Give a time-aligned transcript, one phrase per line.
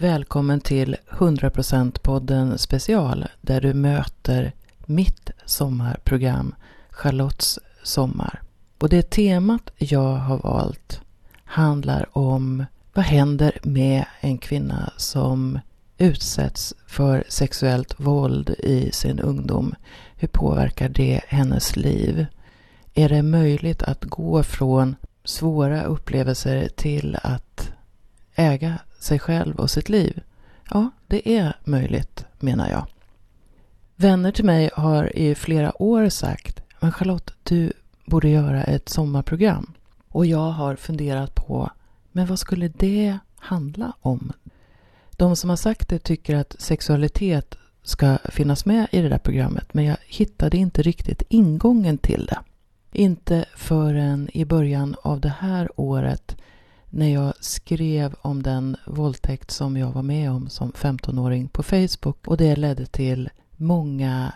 [0.00, 4.52] Välkommen till 100% podden special där du möter
[4.86, 6.54] mitt sommarprogram
[6.90, 8.42] Charlottes sommar.
[8.78, 11.00] Och det temat jag har valt
[11.44, 12.64] handlar om
[12.94, 15.60] vad händer med en kvinna som
[15.96, 19.74] utsätts för sexuellt våld i sin ungdom?
[20.16, 22.26] Hur påverkar det hennes liv?
[22.94, 27.72] Är det möjligt att gå från svåra upplevelser till att
[28.34, 30.20] äga sig själv och sitt liv?
[30.70, 32.86] Ja, det är möjligt, menar jag.
[33.96, 37.72] Vänner till mig har i flera år sagt Men Charlotte, du
[38.04, 39.72] borde göra ett sommarprogram.
[40.08, 41.70] Och jag har funderat på
[42.12, 44.32] Men vad skulle det handla om?
[45.10, 49.74] De som har sagt det tycker att sexualitet ska finnas med i det där programmet
[49.74, 52.38] men jag hittade inte riktigt ingången till det.
[52.92, 56.36] Inte förrän i början av det här året
[56.90, 62.26] när jag skrev om den våldtäkt som jag var med om som 15-åring på Facebook
[62.26, 64.32] och det ledde till många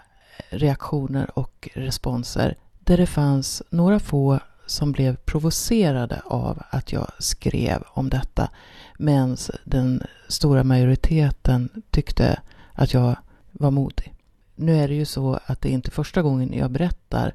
[0.50, 7.82] reaktioner och responser där det fanns några få som blev provocerade av att jag skrev
[7.86, 8.50] om detta
[8.98, 12.40] medan den stora majoriteten tyckte
[12.72, 13.16] att jag
[13.52, 14.14] var modig.
[14.54, 17.34] Nu är det ju så att det är inte första gången jag berättar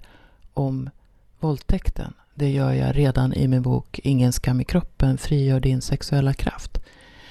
[0.53, 0.89] om
[1.39, 2.13] våldtäkten.
[2.39, 6.77] Det gör jag redan i min bok Ingen skam i kroppen, frigör din sexuella kraft.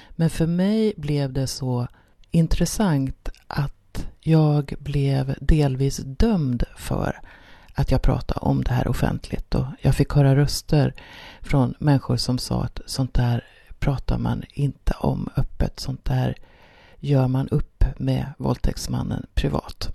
[0.09, 1.87] Men för mig blev det så
[2.31, 7.19] intressant att jag blev delvis dömd för
[7.73, 9.55] att jag pratade om det här offentligt.
[9.55, 10.93] Och jag fick höra röster
[11.41, 13.43] från människor som sa att sånt där
[13.79, 15.79] pratar man inte om öppet.
[15.79, 16.35] Sånt där
[16.99, 19.93] gör man upp med våldtäktsmannen privat.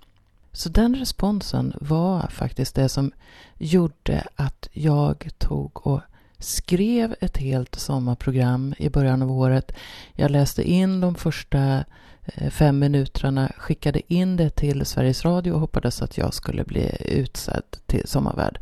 [0.55, 3.11] Så den responsen var faktiskt det som
[3.57, 6.01] gjorde att jag tog och
[6.39, 9.71] skrev ett helt sommarprogram i början av året.
[10.13, 11.83] Jag läste in de första
[12.23, 16.97] eh, fem minuterna, skickade in det till Sveriges Radio och hoppades att jag skulle bli
[16.99, 18.59] utsedd till sommarvärd.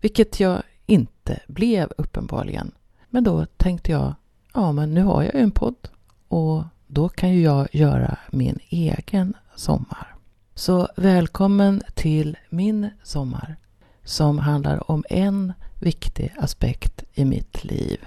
[0.00, 2.72] Vilket jag inte blev uppenbarligen.
[3.10, 4.14] Men då tänkte jag,
[4.54, 5.88] ja men nu har jag ju en podd
[6.28, 10.11] och då kan ju jag göra min egen sommar.
[10.54, 13.56] Så välkommen till min sommar
[14.04, 18.06] som handlar om en viktig aspekt i mitt liv.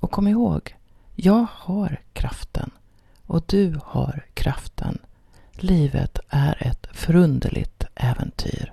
[0.00, 0.76] Och kom ihåg,
[1.14, 2.70] jag har kraften
[3.26, 4.98] och du har kraften.
[5.52, 8.72] Livet är ett förunderligt äventyr.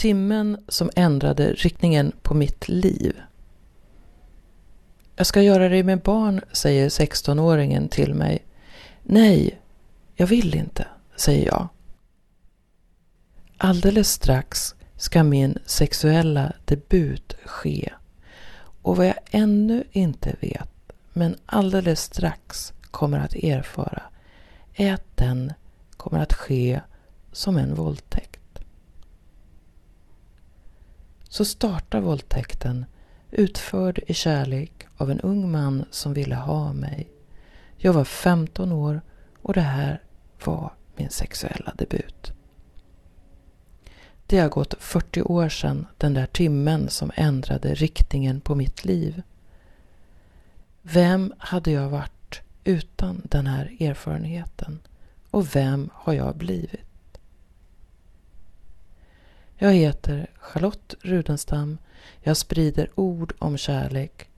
[0.00, 3.20] Timmen som ändrade riktningen på mitt liv.
[5.16, 8.44] Jag ska göra det med barn, säger 16-åringen till mig.
[9.02, 9.60] Nej,
[10.14, 11.68] jag vill inte, säger jag.
[13.56, 17.92] Alldeles strax ska min sexuella debut ske.
[18.82, 24.02] Och vad jag ännu inte vet, men alldeles strax kommer att erfara,
[24.74, 25.52] är att den
[25.96, 26.80] kommer att ske
[27.32, 28.29] som en våldtäkt
[31.30, 32.84] så startar våldtäkten
[33.30, 37.10] utförd i kärlek av en ung man som ville ha mig.
[37.76, 39.00] Jag var 15 år
[39.42, 40.02] och det här
[40.44, 42.32] var min sexuella debut.
[44.26, 49.22] Det har gått 40 år sedan den där timmen som ändrade riktningen på mitt liv.
[50.82, 54.78] Vem hade jag varit utan den här erfarenheten?
[55.30, 56.89] Och vem har jag blivit?
[59.62, 61.78] Jag heter Charlotte Rudenstam.
[62.20, 64.30] Jag sprider ord om kärlek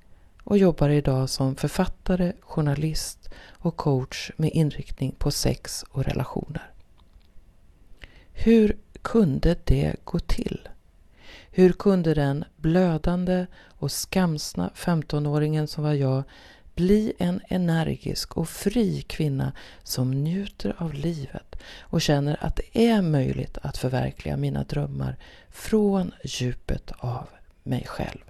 [0.45, 6.71] och jobbar idag som författare, journalist och coach med inriktning på sex och relationer.
[8.33, 10.69] Hur kunde det gå till?
[11.51, 16.23] Hur kunde den blödande och skamsna 15-åringen som var jag
[16.75, 19.53] bli en energisk och fri kvinna
[19.83, 25.17] som njuter av livet och känner att det är möjligt att förverkliga mina drömmar
[25.51, 27.29] från djupet av
[27.63, 28.25] mig själv.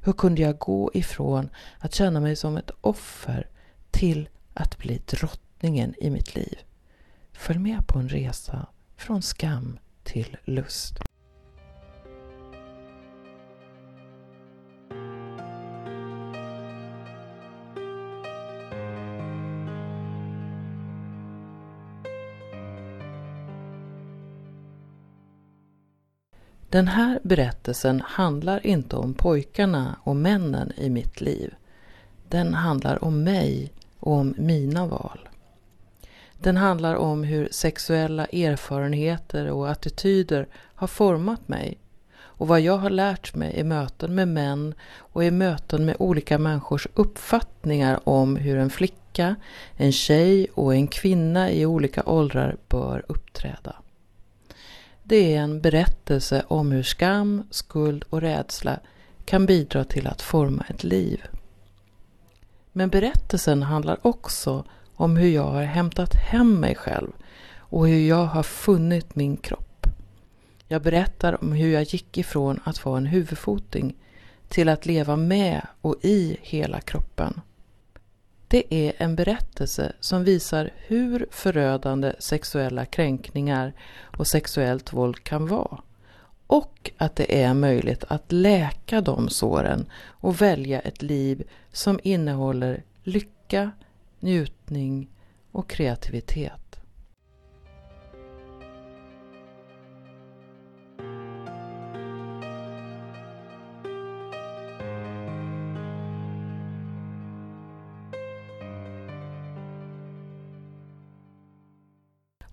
[0.00, 3.46] Hur kunde jag gå ifrån att känna mig som ett offer
[3.90, 6.58] till att bli drottningen i mitt liv?
[7.32, 8.66] Följ med på en resa
[8.96, 10.98] från skam till lust.
[26.72, 31.54] Den här berättelsen handlar inte om pojkarna och männen i mitt liv.
[32.28, 35.28] Den handlar om mig och om mina val.
[36.38, 41.78] Den handlar om hur sexuella erfarenheter och attityder har format mig
[42.14, 46.38] och vad jag har lärt mig i möten med män och i möten med olika
[46.38, 49.36] människors uppfattningar om hur en flicka,
[49.76, 53.81] en tjej och en kvinna i olika åldrar bör uppträda.
[55.12, 58.80] Det är en berättelse om hur skam, skuld och rädsla
[59.24, 61.22] kan bidra till att forma ett liv.
[62.72, 64.64] Men berättelsen handlar också
[64.94, 67.12] om hur jag har hämtat hem mig själv
[67.56, 69.86] och hur jag har funnit min kropp.
[70.68, 73.96] Jag berättar om hur jag gick ifrån att vara en huvudfoting
[74.48, 77.40] till att leva med och i hela kroppen.
[78.52, 83.72] Det är en berättelse som visar hur förödande sexuella kränkningar
[84.18, 85.82] och sexuellt våld kan vara.
[86.46, 92.82] Och att det är möjligt att läka de såren och välja ett liv som innehåller
[93.02, 93.70] lycka,
[94.20, 95.10] njutning
[95.52, 96.61] och kreativitet.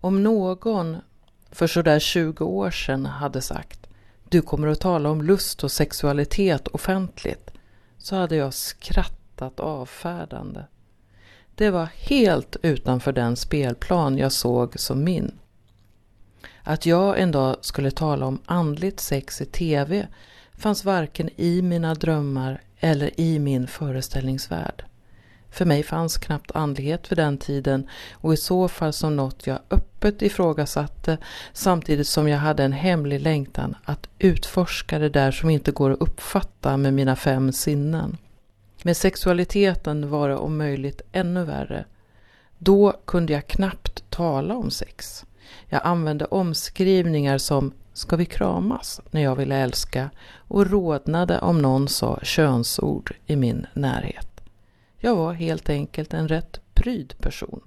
[0.01, 0.97] Om någon
[1.51, 3.79] för sådär 20 år sedan hade sagt
[4.29, 7.51] du kommer att tala om lust och sexualitet offentligt
[7.97, 10.63] så hade jag skrattat avfärdande.
[11.55, 15.31] Det var helt utanför den spelplan jag såg som min.
[16.63, 20.07] Att jag en dag skulle tala om andligt sex i TV
[20.57, 24.85] fanns varken i mina drömmar eller i min föreställningsvärld.
[25.51, 29.59] För mig fanns knappt andlighet för den tiden och i så fall som något jag
[29.69, 31.17] öppet ifrågasatte
[31.53, 36.01] samtidigt som jag hade en hemlig längtan att utforska det där som inte går att
[36.01, 38.17] uppfatta med mina fem sinnen.
[38.83, 41.85] Med sexualiteten var det om möjligt ännu värre.
[42.57, 45.25] Då kunde jag knappt tala om sex.
[45.67, 50.09] Jag använde omskrivningar som ”ska vi kramas” när jag ville älska
[50.47, 54.28] och rodnade om någon sa könsord i min närhet.
[55.01, 57.61] Jag var helt enkelt en rätt pryd person.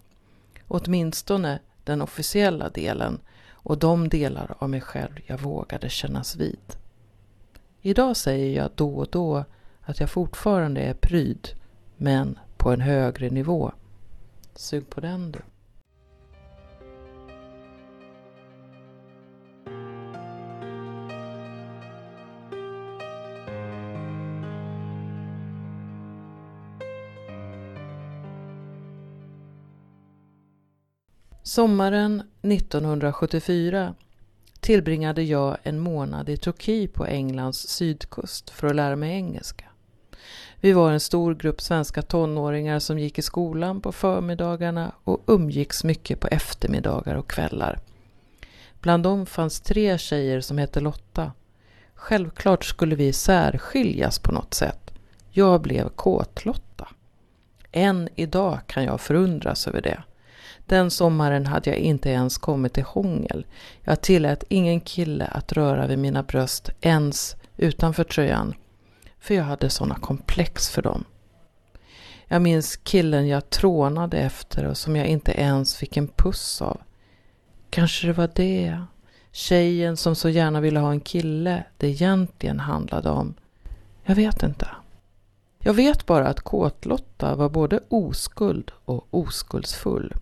[0.69, 3.21] Åtminstone den officiella delen
[3.51, 6.77] och de delar av mig själv jag vågade kännas vid.
[7.81, 9.45] Idag säger jag då och då
[9.81, 11.49] att jag fortfarande är pryd,
[11.97, 13.73] men på en högre nivå.
[14.55, 15.39] Sug på den du.
[31.53, 33.95] Sommaren 1974
[34.61, 39.65] tillbringade jag en månad i Turki på Englands sydkust för att lära mig engelska.
[40.61, 45.85] Vi var en stor grupp svenska tonåringar som gick i skolan på förmiddagarna och umgicks
[45.85, 47.79] mycket på eftermiddagar och kvällar.
[48.81, 51.33] Bland dem fanns tre tjejer som hette Lotta.
[51.95, 54.95] Självklart skulle vi särskiljas på något sätt.
[55.31, 56.89] Jag blev kåtlotta.
[57.73, 60.03] Än idag kan jag förundras över det.
[60.67, 63.47] Den sommaren hade jag inte ens kommit till hångel.
[63.81, 68.55] Jag tillät ingen kille att röra vid mina bröst ens utanför tröjan.
[69.21, 71.05] För jag hade sådana komplex för dem.
[72.29, 76.81] Jag minns killen jag trånade efter och som jag inte ens fick en puss av.
[77.71, 78.83] Kanske det var det,
[79.33, 83.35] tjejen som så gärna ville ha en kille, det egentligen handlade om.
[84.05, 84.69] Jag vet inte.
[85.59, 90.15] Jag vet bara att Kåtlotta var både oskuld och oskuldsfull.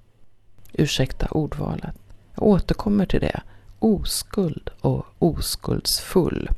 [0.73, 1.95] Ursäkta ordvalet.
[2.35, 3.41] Jag återkommer till det.
[3.79, 6.51] Oskuld och oskuldsfull.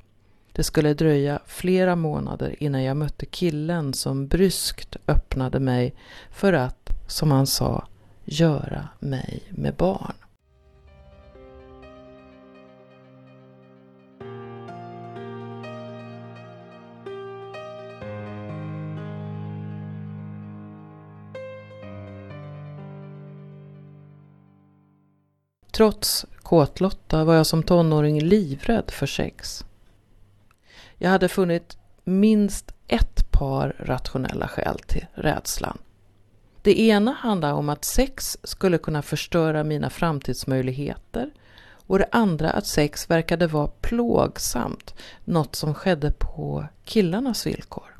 [0.52, 5.94] Det skulle dröja flera månader innan jag mötte killen som bryskt öppnade mig
[6.30, 7.86] för att, som han sa,
[8.24, 10.14] göra mig med barn.
[25.72, 29.64] Trots kåtlotta var jag som tonåring livrädd för sex.
[30.98, 35.78] Jag hade funnit minst ett par rationella skäl till rädslan.
[36.62, 41.30] Det ena handlade om att sex skulle kunna förstöra mina framtidsmöjligheter
[41.86, 47.92] och det andra att sex verkade vara plågsamt, något som skedde på killarnas villkor.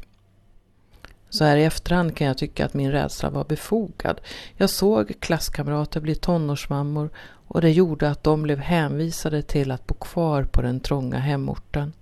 [1.31, 4.21] Så här i efterhand kan jag tycka att min rädsla var befogad.
[4.57, 7.11] Jag såg klasskamrater bli tonårsmammor
[7.53, 11.93] och det gjorde att de blev hänvisade till att bo kvar på den trånga hemorten.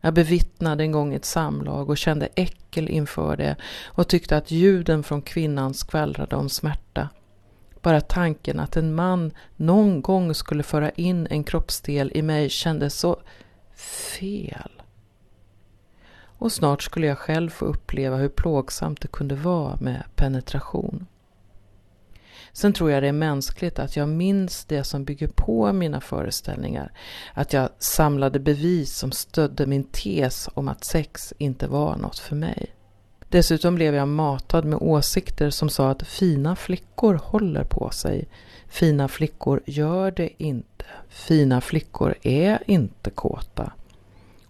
[0.00, 3.56] Jag bevittnade en gång ett samlag och kände äckel inför det
[3.86, 7.08] och tyckte att ljuden från kvinnan skvallrade om smärta.
[7.82, 12.94] Bara tanken att en man någon gång skulle föra in en kroppsdel i mig kändes
[12.94, 13.16] så
[14.18, 14.82] fel.
[16.38, 21.06] Och snart skulle jag själv få uppleva hur plågsamt det kunde vara med penetration.
[22.52, 26.92] Sen tror jag det är mänskligt att jag minns det som bygger på mina föreställningar.
[27.34, 32.36] Att jag samlade bevis som stödde min tes om att sex inte var något för
[32.36, 32.74] mig.
[33.28, 38.28] Dessutom blev jag matad med åsikter som sa att fina flickor håller på sig.
[38.68, 40.84] Fina flickor gör det inte.
[41.08, 43.72] Fina flickor är inte kåta.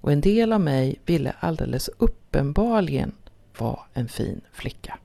[0.00, 3.12] Och en del av mig ville alldeles uppenbarligen
[3.58, 4.98] vara en fin flicka.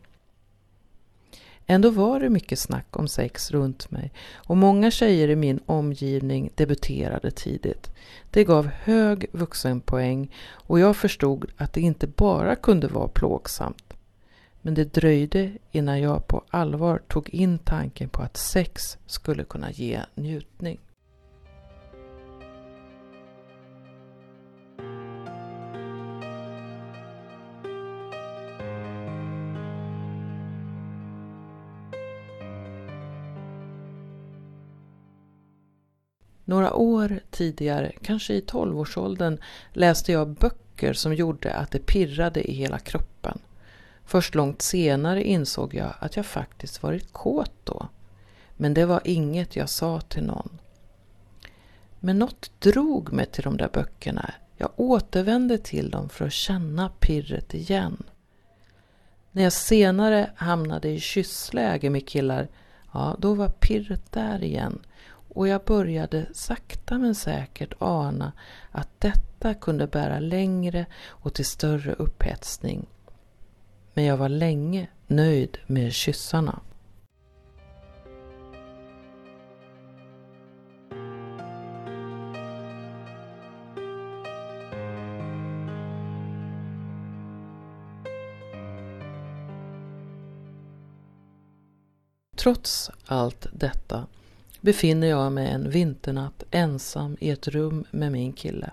[1.70, 6.50] Ändå var det mycket snack om sex runt mig och många tjejer i min omgivning
[6.56, 7.92] debuterade tidigt.
[8.32, 13.94] Det gav hög vuxenpoäng och jag förstod att det inte bara kunde vara plågsamt.
[14.62, 19.72] Men det dröjde innan jag på allvar tog in tanken på att sex skulle kunna
[19.72, 20.80] ge njutning.
[36.50, 39.38] Några år tidigare, kanske i tolvårsåldern,
[39.74, 43.40] läste jag böcker som gjorde att det pirrade i hela kroppen.
[44.06, 47.88] Först långt senare insåg jag att jag faktiskt varit kåt då.
[48.58, 50.60] Men det var inget jag sa till någon.
[52.00, 54.34] Men något drog mig till de där böckerna.
[54.58, 58.04] Jag återvände till dem för att känna pirret igen.
[59.32, 62.48] När jag senare hamnade i kyssläge med killar,
[62.94, 64.80] ja då var pirret där igen
[65.38, 68.32] och jag började sakta men säkert ana
[68.72, 72.86] att detta kunde bära längre och till större upphetsning.
[73.94, 76.60] Men jag var länge nöjd med kyssarna.
[92.36, 94.08] Trots allt detta
[94.68, 98.70] befinner jag mig en vinternatt ensam i ett rum med min kille.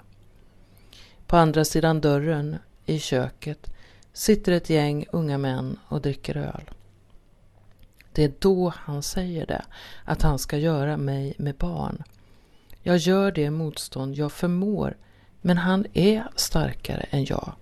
[1.26, 3.74] På andra sidan dörren, i köket,
[4.12, 6.70] sitter ett gäng unga män och dricker öl.
[8.12, 9.64] Det är då han säger det,
[10.04, 12.02] att han ska göra mig med barn.
[12.82, 14.96] Jag gör det motstånd jag förmår,
[15.40, 17.52] men han är starkare än jag.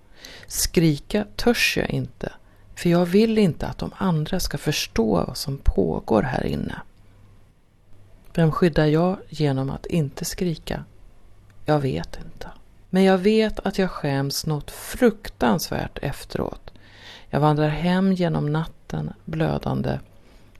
[0.47, 2.33] Skrika törs jag inte,
[2.75, 6.81] för jag vill inte att de andra ska förstå vad som pågår här inne.
[8.35, 10.83] Vem skyddar jag genom att inte skrika?
[11.65, 12.51] Jag vet inte.
[12.89, 16.73] Men jag vet att jag skäms något fruktansvärt efteråt.
[17.29, 19.99] Jag vandrar hem genom natten blödande.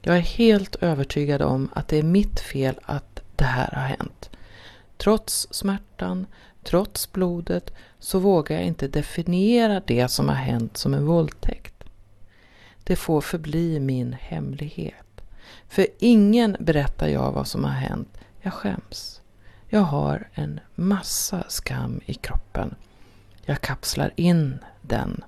[0.02, 4.30] Jag är helt övertygad om att det är mitt fel att det här har hänt.
[4.98, 6.26] Trots smärtan,
[6.64, 11.84] trots blodet, så vågar jag inte definiera det som har hänt som en våldtäkt.
[12.84, 15.13] Det får förbli min hemlighet.
[15.74, 18.18] För ingen berättar jag vad som har hänt.
[18.42, 19.22] Jag skäms.
[19.70, 22.76] Jag har en massa skam i kroppen.
[23.46, 25.24] Jag kapslar in den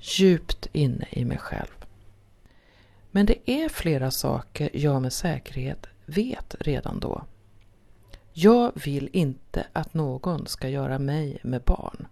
[0.00, 1.84] djupt inne i mig själv.
[3.10, 7.24] Men det är flera saker jag med säkerhet vet redan då.
[8.32, 12.06] Jag vill inte att någon ska göra mig med barn.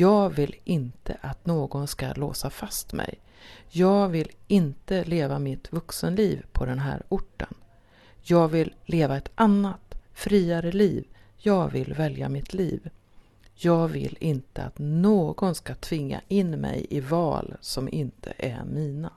[0.00, 3.20] Jag vill inte att någon ska låsa fast mig.
[3.68, 7.54] Jag vill inte leva mitt vuxenliv på den här orten.
[8.22, 11.04] Jag vill leva ett annat, friare liv.
[11.36, 12.90] Jag vill välja mitt liv.
[13.54, 19.12] Jag vill inte att någon ska tvinga in mig i val som inte är mina.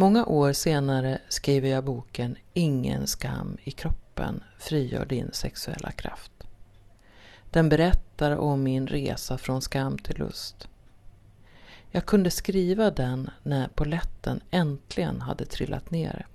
[0.00, 6.32] Många år senare skriver jag boken Ingen skam i kroppen frigör din sexuella kraft.
[7.50, 10.68] Den berättar om min resa från skam till lust.
[11.90, 16.26] Jag kunde skriva den när poletten äntligen hade trillat ner.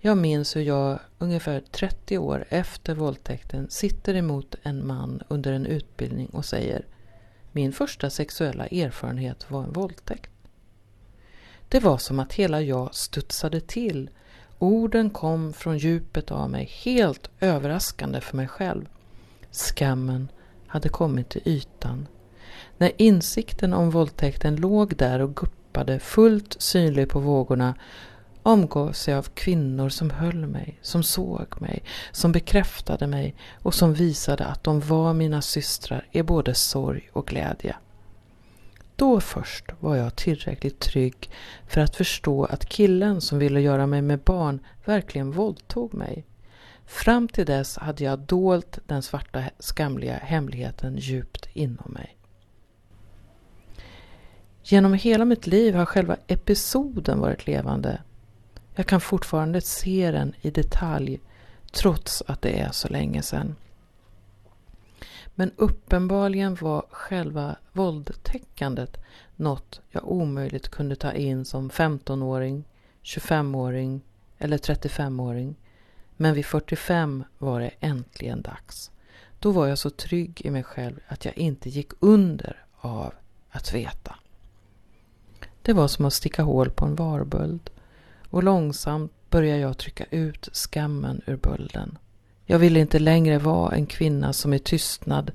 [0.00, 5.66] Jag minns hur jag ungefär 30 år efter våldtäkten sitter emot en man under en
[5.66, 6.86] utbildning och säger
[7.52, 10.32] Min första sexuella erfarenhet var en våldtäkt.
[11.72, 14.10] Det var som att hela jag studsade till.
[14.58, 18.88] Orden kom från djupet av mig, helt överraskande för mig själv.
[19.50, 20.28] Skammen
[20.66, 22.08] hade kommit till ytan.
[22.78, 27.74] När insikten om våldtäkten låg där och guppade fullt synlig på vågorna
[28.42, 33.94] omgavs jag av kvinnor som höll mig, som såg mig, som bekräftade mig och som
[33.94, 37.76] visade att de var mina systrar i både sorg och glädje.
[39.02, 41.30] Då först var jag tillräckligt trygg
[41.66, 46.26] för att förstå att killen som ville göra mig med barn verkligen våldtog mig.
[46.86, 52.16] Fram till dess hade jag dolt den svarta skamliga hemligheten djupt inom mig.
[54.62, 58.02] Genom hela mitt liv har själva episoden varit levande.
[58.74, 61.20] Jag kan fortfarande se den i detalj
[61.72, 63.56] trots att det är så länge sedan.
[65.34, 69.04] Men uppenbarligen var själva våldtäckandet
[69.36, 72.64] något jag omöjligt kunde ta in som 15-åring,
[73.02, 74.00] 25-åring
[74.38, 75.56] eller 35-åring.
[76.16, 78.90] Men vid 45 var det äntligen dags.
[79.38, 83.14] Då var jag så trygg i mig själv att jag inte gick under av
[83.50, 84.16] att veta.
[85.62, 87.70] Det var som att sticka hål på en varböld
[88.30, 91.98] och långsamt började jag trycka ut skammen ur bölden.
[92.44, 95.30] Jag ville inte längre vara en kvinna som i tystnad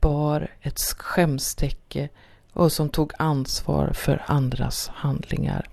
[0.00, 2.08] bar ett skämstäcke
[2.52, 5.68] och som tog ansvar för andras handlingar.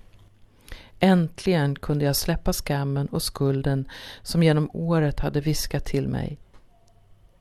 [0.98, 3.88] Äntligen kunde jag släppa skammen och skulden
[4.22, 6.38] som genom året hade viskat till mig.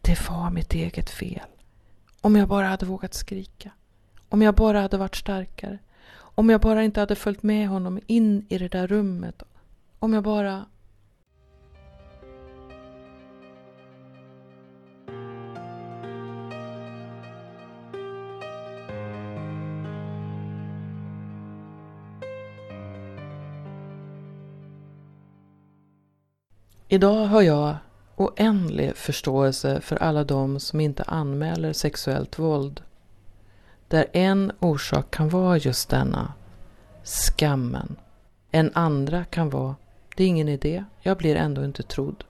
[0.01, 1.47] Det var mitt eget fel.
[2.21, 3.71] Om jag bara hade vågat skrika.
[4.29, 5.79] Om jag bara hade varit starkare.
[6.13, 9.43] Om jag bara inte hade följt med honom in i det där rummet.
[9.99, 10.65] Om jag bara...
[26.93, 27.75] Idag har jag
[28.15, 32.81] oändlig förståelse för alla de som inte anmäler sexuellt våld.
[33.87, 36.33] Där en orsak kan vara just denna,
[37.03, 37.95] skammen.
[38.51, 39.75] En andra kan vara,
[40.15, 42.23] det är ingen idé, jag blir ändå inte trodd.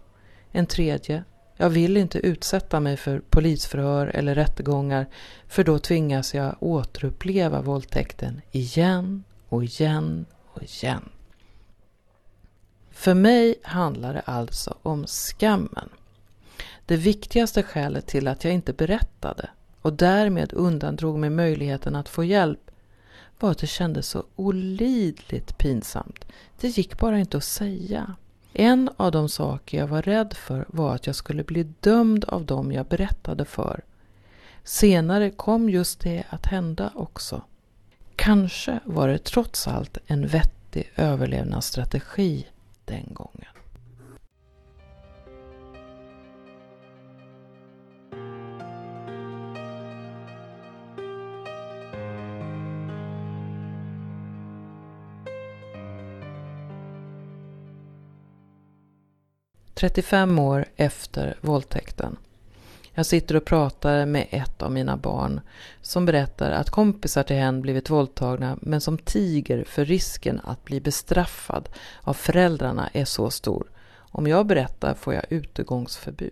[0.51, 1.23] En tredje,
[1.57, 5.07] jag vill inte utsätta mig för polisförhör eller rättegångar
[5.47, 11.09] för då tvingas jag återuppleva våldtäkten igen och igen och igen.
[13.01, 15.89] För mig handlar det alltså om skammen.
[16.85, 19.49] Det viktigaste skälet till att jag inte berättade
[19.81, 22.71] och därmed undandrog mig möjligheten att få hjälp
[23.39, 26.25] var att det kändes så olidligt pinsamt.
[26.59, 28.15] Det gick bara inte att säga.
[28.53, 32.45] En av de saker jag var rädd för var att jag skulle bli dömd av
[32.45, 33.81] dem jag berättade för.
[34.63, 37.41] Senare kom just det att hända också.
[38.15, 42.45] Kanske var det trots allt en vettig överlevnadsstrategi
[42.91, 43.45] den gången.
[59.75, 62.17] –35 år efter våldtäkten
[62.93, 65.41] jag sitter och pratar med ett av mina barn
[65.81, 70.81] som berättar att kompisar till henne blivit våldtagna men som tiger för risken att bli
[70.81, 71.69] bestraffad
[72.01, 73.71] av föräldrarna är så stor.
[73.93, 76.31] Om jag berättar får jag utegångsförbud.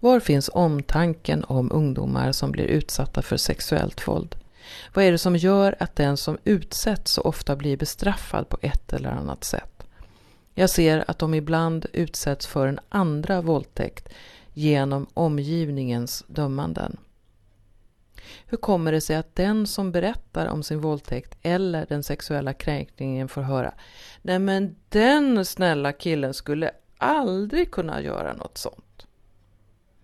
[0.00, 4.36] Var finns omtanken om ungdomar som blir utsatta för sexuellt våld?
[4.94, 8.92] Vad är det som gör att den som utsätts så ofta blir bestraffad på ett
[8.92, 9.86] eller annat sätt?
[10.54, 14.08] Jag ser att de ibland utsätts för en andra våldtäkt
[14.54, 16.96] genom omgivningens dömanden.
[18.46, 23.28] Hur kommer det sig att den som berättar om sin våldtäkt eller den sexuella kränkningen
[23.28, 23.74] får höra
[24.22, 29.06] Nej men den snälla killen skulle aldrig kunna göra något sånt.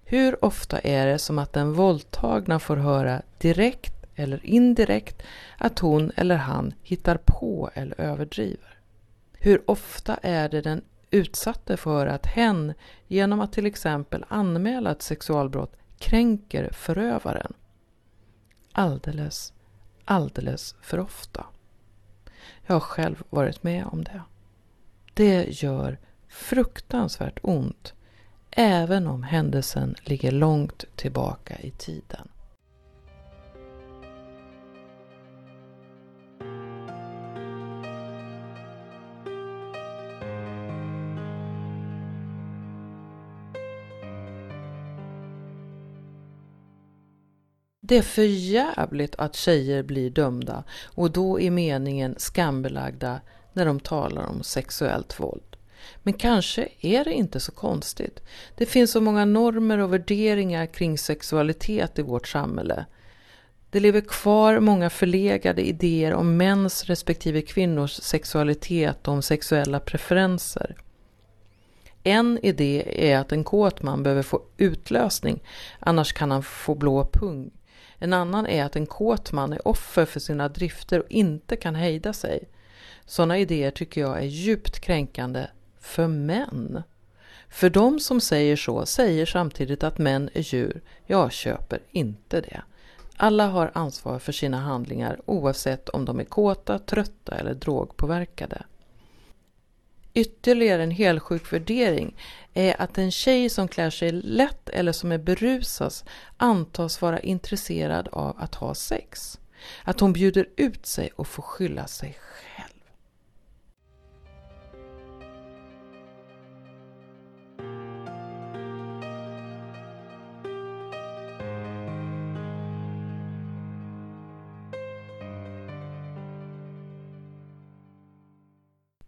[0.05, 5.23] Hur ofta är det som att den våldtagna får höra direkt eller indirekt
[5.59, 8.79] att hon eller han hittar på eller överdriver?
[9.33, 12.75] Hur ofta är det den utsatte för att hen
[13.07, 17.53] genom att till exempel anmäla ett sexualbrott kränker förövaren.
[18.73, 19.53] Alldeles,
[20.05, 21.47] alldeles för ofta.
[22.67, 24.23] Jag har själv varit med om det.
[25.15, 27.95] Det gör fruktansvärt ont
[28.51, 32.29] även om händelsen ligger långt tillbaka i tiden.
[47.91, 53.21] Det är för jävligt att tjejer blir dömda och då är meningen skambelagda
[53.53, 55.57] när de talar om sexuellt våld.
[56.03, 58.21] Men kanske är det inte så konstigt.
[58.57, 62.87] Det finns så många normer och värderingar kring sexualitet i vårt samhälle.
[63.71, 70.77] Det lever kvar många förlegade idéer om mäns respektive kvinnors sexualitet och om sexuella preferenser.
[72.03, 75.43] En idé är att en kåt man behöver få utlösning,
[75.79, 77.51] annars kan han få blå pung.
[78.03, 81.75] En annan är att en kåt man är offer för sina drifter och inte kan
[81.75, 82.49] hejda sig.
[83.05, 85.47] Sådana idéer tycker jag är djupt kränkande
[85.81, 86.83] för män.
[87.49, 90.81] För de som säger så säger samtidigt att män är djur.
[91.07, 92.63] Jag köper inte det.
[93.17, 98.63] Alla har ansvar för sina handlingar oavsett om de är kåta, trötta eller drogpåverkade.
[100.15, 102.17] Ytterligare en helsjuk värdering
[102.55, 105.93] är att en tjej som klär sig lätt eller som är berusad
[106.37, 109.39] antas vara intresserad av att ha sex.
[109.85, 112.70] Att hon bjuder ut sig och får skylla sig själv.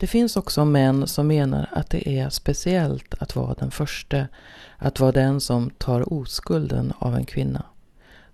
[0.03, 4.29] Det finns också män som menar att det är speciellt att vara den första,
[4.77, 7.67] att vara den som tar oskulden av en kvinna.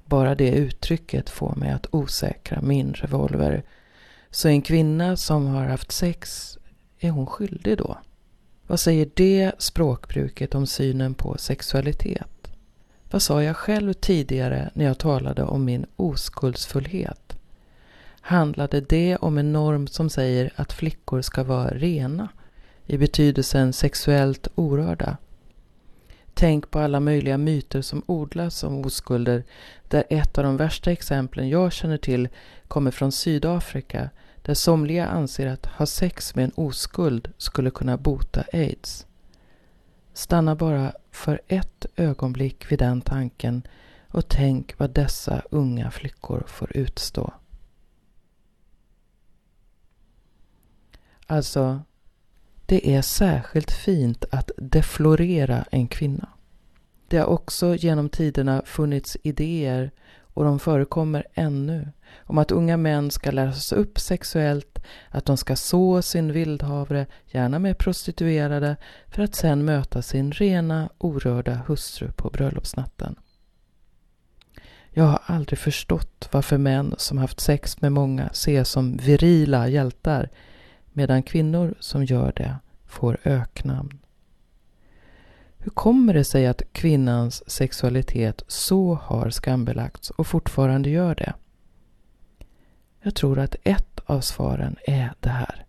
[0.04, 3.64] Bara det uttrycket får mig att osäkra min revolver.
[4.30, 6.52] Så en kvinna som har haft sex,
[6.98, 7.98] är hon skyldig då?
[8.66, 12.52] Vad säger det språkbruket om synen på sexualitet?
[13.10, 17.37] Vad sa jag själv tidigare när jag talade om min oskuldsfullhet?
[18.28, 22.28] Handlade det om en norm som säger att flickor ska vara rena
[22.86, 25.16] i betydelsen sexuellt orörda.
[26.34, 29.44] Tänk på alla möjliga myter som odlas om oskulder
[29.88, 32.28] där ett av de värsta exemplen jag känner till
[32.68, 34.10] kommer från Sydafrika
[34.42, 39.06] där somliga anser att ha sex med en oskuld skulle kunna bota aids.
[40.12, 43.62] Stanna bara för ett ögonblick vid den tanken
[44.08, 47.32] och tänk vad dessa unga flickor får utstå.
[51.30, 51.80] Alltså,
[52.66, 56.28] det är särskilt fint att deflorera en kvinna.
[57.08, 61.88] Det har också genom tiderna funnits idéer, och de förekommer ännu,
[62.18, 64.78] om att unga män ska läras upp sexuellt,
[65.10, 70.88] att de ska så sin vildhavre, gärna med prostituerade, för att sen möta sin rena,
[70.98, 73.16] orörda hustru på bröllopsnatten.
[74.90, 80.30] Jag har aldrig förstått varför män som haft sex med många ses som virila hjältar
[80.98, 82.56] medan kvinnor som gör det
[82.86, 83.98] får öknamn.
[85.58, 91.34] Hur kommer det sig att kvinnans sexualitet så har skambelagts och fortfarande gör det?
[93.02, 95.64] Jag tror att ett av svaren är det här.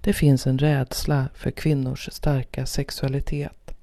[0.00, 3.74] Det finns en rädsla för kvinnors starka sexualitet.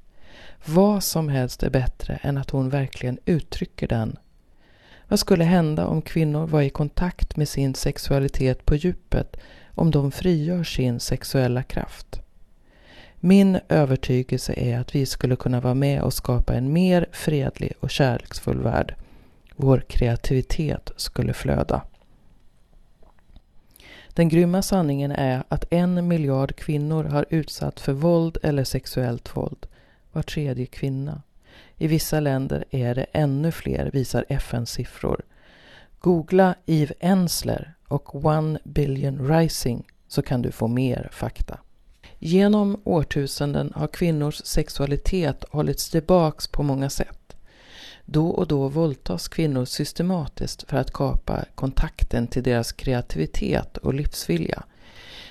[0.65, 4.17] Vad som helst är bättre än att hon verkligen uttrycker den.
[5.07, 9.37] Vad skulle hända om kvinnor var i kontakt med sin sexualitet på djupet
[9.75, 12.21] om de frigör sin sexuella kraft.
[13.19, 17.89] Min övertygelse är att vi skulle kunna vara med och skapa en mer fredlig och
[17.89, 18.95] kärleksfull värld.
[19.55, 21.81] Vår kreativitet skulle flöda.
[24.13, 29.67] Den grymma sanningen är att en miljard kvinnor har utsatt för våld eller sexuellt våld.
[30.11, 31.21] Var tredje kvinna.
[31.77, 35.21] I vissa länder är det ännu fler, visar FNs siffror.
[35.99, 41.57] Googla Eve Ensler och One Billion Rising så kan du få mer fakta.
[42.19, 47.35] Genom årtusenden har kvinnors sexualitet hållits tillbaks på många sätt.
[48.05, 54.63] Då och då våldtas kvinnor systematiskt för att kapa kontakten till deras kreativitet och livsvilja.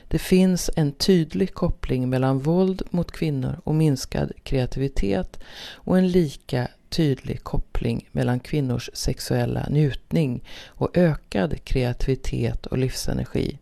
[0.09, 5.40] Det finns en tydlig koppling mellan våld mot kvinnor och minskad kreativitet
[5.73, 13.59] och en lika tydlig koppling mellan kvinnors sexuella njutning och ökad kreativitet och livsenergi.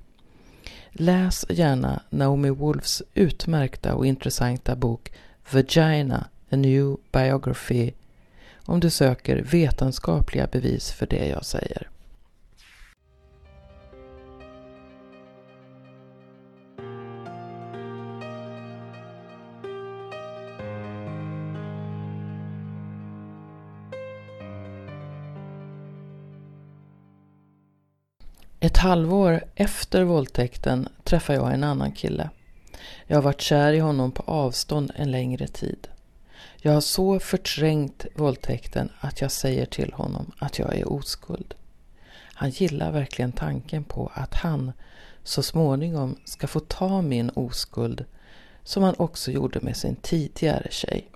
[0.90, 5.12] Läs gärna Naomi Wolfs utmärkta och intressanta bok
[5.52, 7.92] Vagina, A New Biography
[8.64, 11.88] om du söker vetenskapliga bevis för det jag säger.
[28.88, 32.30] Halvår efter våldtäkten träffade jag en annan kille.
[33.06, 35.88] Jag har varit kär i honom på avstånd en längre tid.
[36.56, 41.54] Jag har så förträngt våldtäkten att jag säger till honom att jag är oskuld.
[42.34, 44.72] Han gillar verkligen tanken på att han
[45.22, 48.04] så småningom ska få ta min oskuld
[48.64, 51.10] som han också gjorde med sin tidigare tjej.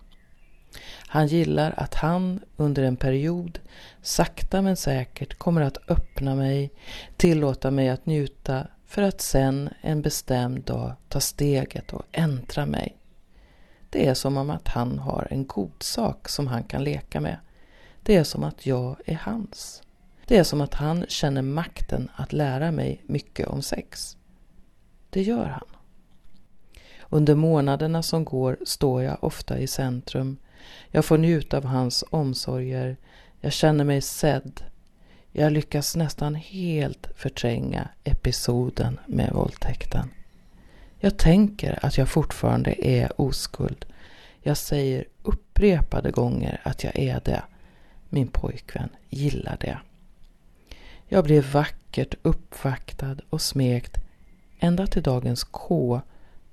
[1.07, 3.59] Han gillar att han under en period
[4.03, 6.71] sakta men säkert kommer att öppna mig,
[7.17, 12.97] tillåta mig att njuta för att sen en bestämd dag ta steget och äntra mig.
[13.91, 17.37] Det är som om att han har en god sak som han kan leka med.
[18.03, 19.83] Det är som att jag är hans.
[20.27, 24.17] Det är som att han känner makten att lära mig mycket om sex.
[25.11, 25.67] Det gör han.
[27.09, 30.37] Under månaderna som går står jag ofta i centrum.
[30.91, 32.97] Jag får njuta av hans omsorger.
[33.41, 34.63] Jag känner mig sedd.
[35.33, 40.11] Jag lyckas nästan helt förtränga episoden med våldtäkten.
[41.01, 43.85] Jag tänker att jag fortfarande är oskuld.
[44.43, 47.43] Jag säger upprepade gånger att jag är det.
[48.09, 49.79] Min pojkvän gillar det.
[51.09, 53.99] Jag blev vackert uppvaktad och smekt
[54.59, 56.01] ända till dagens K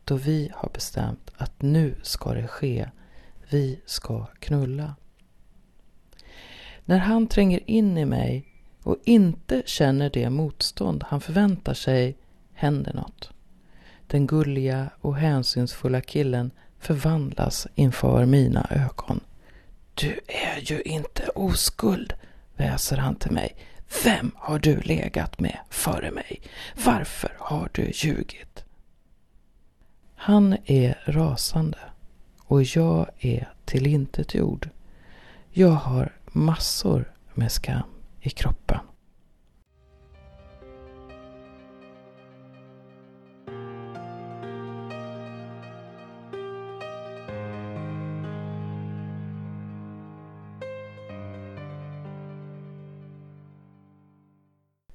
[0.03, 2.89] då vi har bestämt att nu ska det ske.
[3.51, 4.95] Vi ska knulla.
[6.85, 8.45] När han tränger in i mig
[8.83, 12.17] och inte känner det motstånd han förväntar sig
[12.53, 13.29] händer något.
[14.07, 19.19] Den gulliga och hänsynsfulla killen förvandlas inför mina ögon.
[19.93, 22.13] Du är ju inte oskuld,
[22.55, 23.55] väser han till mig.
[24.03, 26.41] Vem har du legat med före mig?
[26.85, 28.63] Varför har du ljugit?
[30.15, 31.77] Han är rasande
[32.49, 34.69] och jag är tillintetgjord.
[35.49, 37.83] Jag har massor med skam
[38.21, 38.79] i kroppen.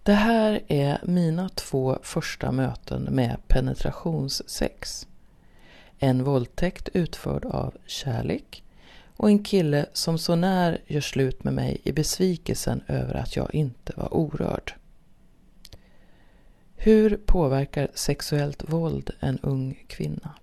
[0.02, 5.06] Det här är mina två första möten med penetrationssex.
[5.98, 8.64] En våldtäkt utförd av kärlek
[9.16, 13.54] och en kille som så när gör slut med mig i besvikelsen över att jag
[13.54, 14.74] inte var orörd.
[16.76, 20.34] Hur påverkar sexuellt våld en ung kvinna?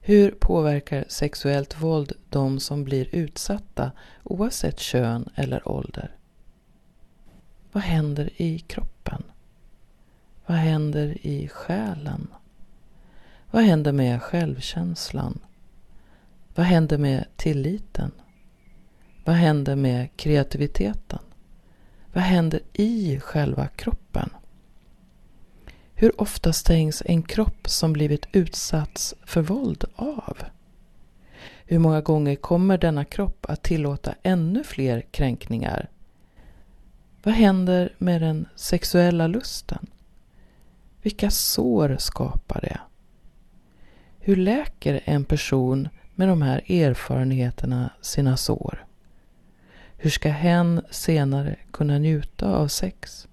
[0.00, 6.16] Hur påverkar sexuellt våld de som blir utsatta oavsett kön eller ålder?
[7.72, 9.22] Vad händer i kroppen?
[10.46, 12.28] Vad händer i själen?
[13.54, 15.38] Vad händer med självkänslan?
[16.54, 18.12] Vad händer med tilliten?
[19.24, 21.18] Vad händer med kreativiteten?
[22.12, 24.30] Vad händer i själva kroppen?
[25.94, 30.38] Hur ofta stängs en kropp som blivit utsatt för våld av?
[31.64, 35.88] Hur många gånger kommer denna kropp att tillåta ännu fler kränkningar
[37.22, 39.86] vad händer med den sexuella lusten?
[41.02, 42.80] Vilka sår skapar det?
[44.26, 48.84] Hur läker en person med de här erfarenheterna sina sår?
[49.96, 53.28] Hur ska hen senare kunna njuta av sex?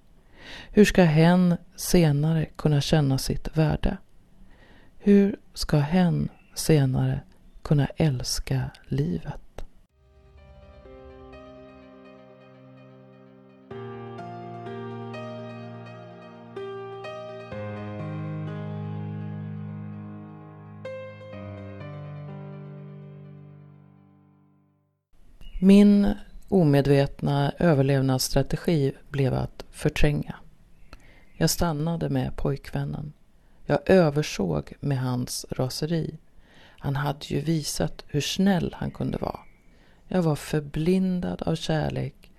[0.70, 3.96] Hur ska hen senare kunna känna sitt värde?
[4.98, 7.20] Hur ska hen senare
[7.62, 9.51] kunna älska livet?
[25.64, 26.14] Min
[26.48, 30.36] omedvetna överlevnadsstrategi blev att förtränga.
[31.32, 33.12] Jag stannade med pojkvännen.
[33.66, 36.18] Jag översåg med hans raseri.
[36.78, 39.40] Han hade ju visat hur snäll han kunde vara.
[40.08, 42.30] Jag var förblindad av kärlek,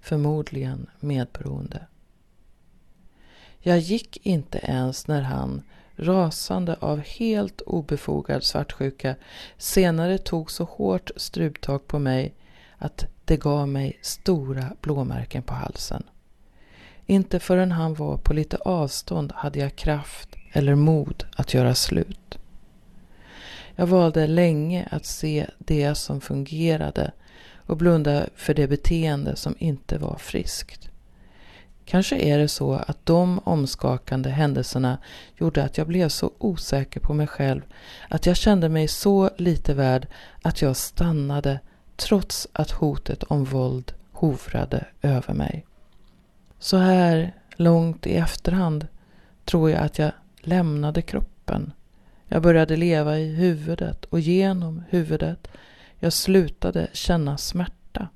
[0.00, 1.86] förmodligen medberoende.
[3.58, 5.62] Jag gick inte ens när han,
[5.96, 9.14] rasande av helt obefogad svartsjuka,
[9.56, 12.34] senare tog så hårt struptag på mig
[12.80, 16.02] att det gav mig stora blåmärken på halsen.
[17.06, 22.38] Inte förrän han var på lite avstånd hade jag kraft eller mod att göra slut.
[23.76, 27.12] Jag valde länge att se det som fungerade
[27.66, 30.90] och blunda för det beteende som inte var friskt.
[31.84, 34.98] Kanske är det så att de omskakande händelserna
[35.36, 37.62] gjorde att jag blev så osäker på mig själv
[38.08, 40.06] att jag kände mig så lite värd
[40.42, 41.60] att jag stannade
[42.00, 45.66] trots att hotet om våld hovrade över mig.
[46.58, 48.86] Så här långt i efterhand
[49.44, 51.72] tror jag att jag lämnade kroppen.
[52.26, 55.48] Jag började leva i huvudet och genom huvudet
[55.98, 58.08] Jag slutade känna smärta.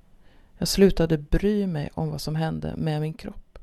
[0.59, 3.59] Jag slutade bry mig om vad som hände med min kropp.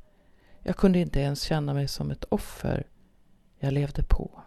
[0.63, 2.84] Jag kunde inte ens känna mig som ett offer.
[3.60, 4.41] Jag levde på.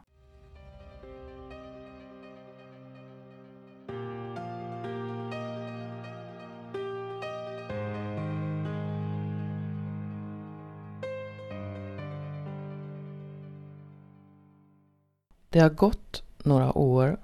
[15.54, 17.20] Det har gått några år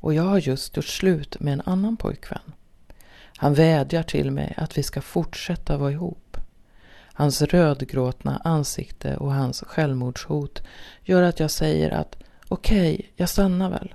[0.00, 2.52] och jag har just gjort slut med en annan pojkvän.
[3.36, 6.36] Han vädjar till mig att vi ska fortsätta vara ihop.
[7.12, 10.62] Hans rödgråtna ansikte och hans självmordshot
[11.02, 12.16] gör att jag säger att
[12.48, 13.94] okej, okay, jag stannar väl.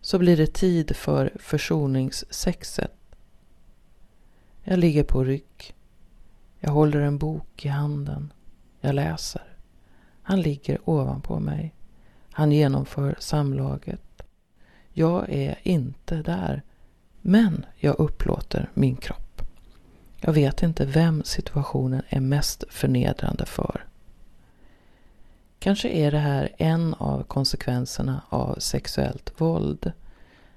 [0.00, 2.94] Så blir det tid för försoningssexet.
[4.62, 5.74] Jag ligger på rygg.
[6.60, 8.32] Jag håller en bok i handen.
[8.80, 9.56] Jag läser.
[10.22, 11.74] Han ligger ovanpå mig.
[12.32, 14.22] Han genomför samlaget.
[14.92, 16.62] Jag är inte där.
[17.20, 19.42] Men jag upplåter min kropp.
[20.20, 23.84] Jag vet inte vem situationen är mest förnedrande för.
[25.58, 29.92] Kanske är det här en av konsekvenserna av sexuellt våld.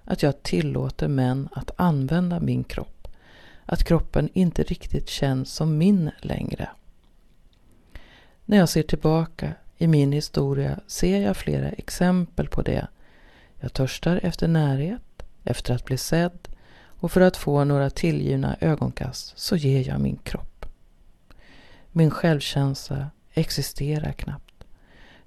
[0.04, 3.08] Att jag tillåter män att använda min kropp.
[3.66, 6.70] Att kroppen inte riktigt känns som min längre.
[8.46, 12.88] När jag ser tillbaka i min historia ser jag flera exempel på det.
[13.60, 16.48] Jag törstar efter närhet, efter att bli sedd
[16.86, 20.66] och för att få några tillgivna ögonkast så ger jag min kropp.
[21.92, 24.66] Min självkänsla existerar knappt.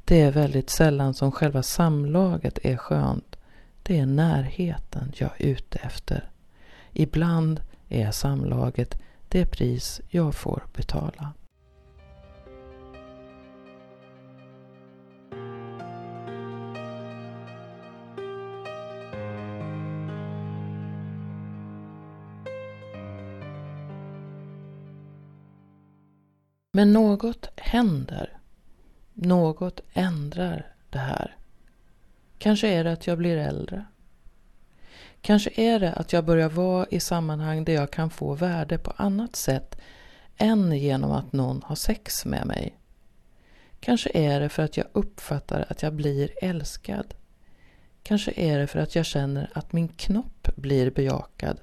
[0.04, 3.36] Det är väldigt sällan som själva samlaget är skönt.
[3.82, 6.30] Det är närheten jag är ute efter.
[6.92, 11.32] Ibland är samlaget det pris jag får betala.
[26.78, 28.38] Men något händer.
[29.14, 31.36] Något ändrar det här.
[32.38, 33.84] Kanske är det att jag blir äldre.
[35.20, 38.92] Kanske är det att jag börjar vara i sammanhang där jag kan få värde på
[38.96, 39.80] annat sätt
[40.36, 42.78] än genom att någon har sex med mig.
[43.80, 47.14] Kanske är det för att jag uppfattar att jag blir älskad.
[48.02, 51.60] Kanske är det för att jag känner att min knopp blir bejakad.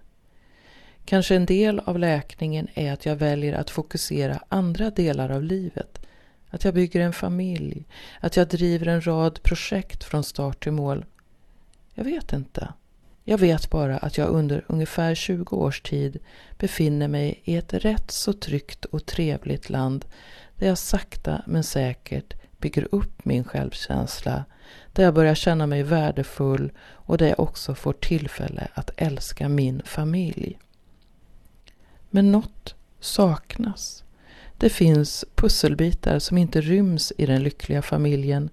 [1.05, 5.99] Kanske en del av läkningen är att jag väljer att fokusera andra delar av livet.
[6.49, 7.85] Att jag bygger en familj,
[8.19, 11.05] att jag driver en rad projekt från start till mål.
[11.93, 12.73] Jag vet inte.
[13.23, 16.19] Jag vet bara att jag under ungefär 20 års tid
[16.59, 20.05] befinner mig i ett rätt så tryggt och trevligt land
[20.55, 24.45] där jag sakta men säkert bygger upp min självkänsla,
[24.93, 29.81] där jag börjar känna mig värdefull och där jag också får tillfälle att älska min
[29.85, 30.57] familj.
[32.15, 34.03] Men något saknas.
[34.57, 38.49] Det finns pusselbitar som inte ryms i den lyckliga familjen.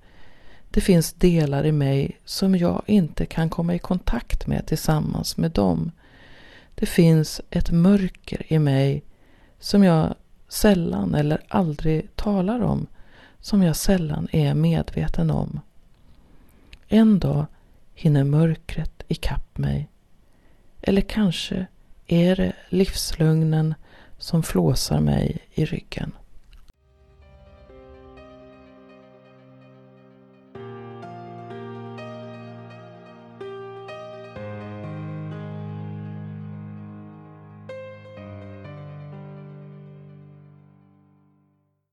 [0.71, 5.51] Det finns delar i mig som jag inte kan komma i kontakt med tillsammans med
[5.51, 5.91] dem.
[6.75, 9.03] Det finns ett mörker i mig
[9.59, 10.15] som jag
[10.49, 12.87] sällan eller aldrig talar om,
[13.41, 15.61] som jag sällan är medveten om.
[16.89, 17.47] En dag
[17.95, 19.89] hinner mörkret ikapp mig.
[20.81, 21.67] Eller kanske
[22.13, 23.75] är det livslögnen
[24.19, 26.13] som flåsar mig i ryggen.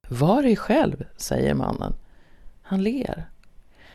[0.08, 1.94] Var dig själv, säger mannen.
[2.62, 3.30] Han ler.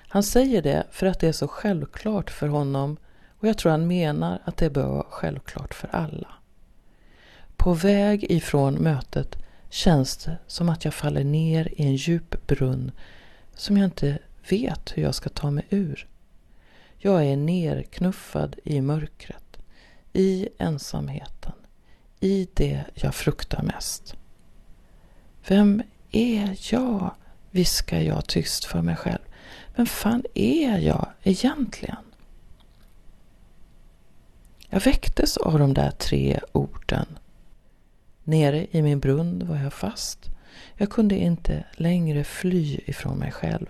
[0.08, 2.96] Han säger det för att det är så självklart för honom
[3.44, 6.28] och jag tror han menar att det bör vara självklart för alla.
[7.56, 9.36] På väg ifrån mötet
[9.70, 12.92] känns det som att jag faller ner i en djup brunn
[13.54, 14.18] som jag inte
[14.50, 16.08] vet hur jag ska ta mig ur.
[16.98, 19.58] Jag är nerknuffad i mörkret,
[20.12, 21.54] i ensamheten,
[22.20, 24.16] i det jag fruktar mest.
[25.48, 27.14] Vem är jag?
[27.50, 29.22] viskar jag tyst för mig själv.
[29.76, 31.96] Vem fan är jag egentligen?
[34.74, 37.06] Jag väcktes av de där tre orden.
[38.24, 40.30] Nere i min brunn var jag fast.
[40.76, 43.66] Jag kunde inte längre fly ifrån mig själv.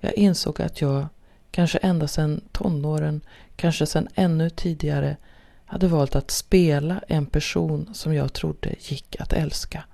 [0.00, 1.06] Jag insåg att jag,
[1.50, 3.20] kanske ända sedan tonåren,
[3.56, 5.16] kanske sedan ännu tidigare,
[5.64, 9.84] hade valt att spela en person som jag trodde gick att älska.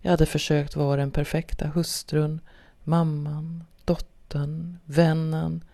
[0.00, 2.40] Jag hade försökt vara den perfekta hustrun,
[2.84, 5.64] mamman, dottern, vännen,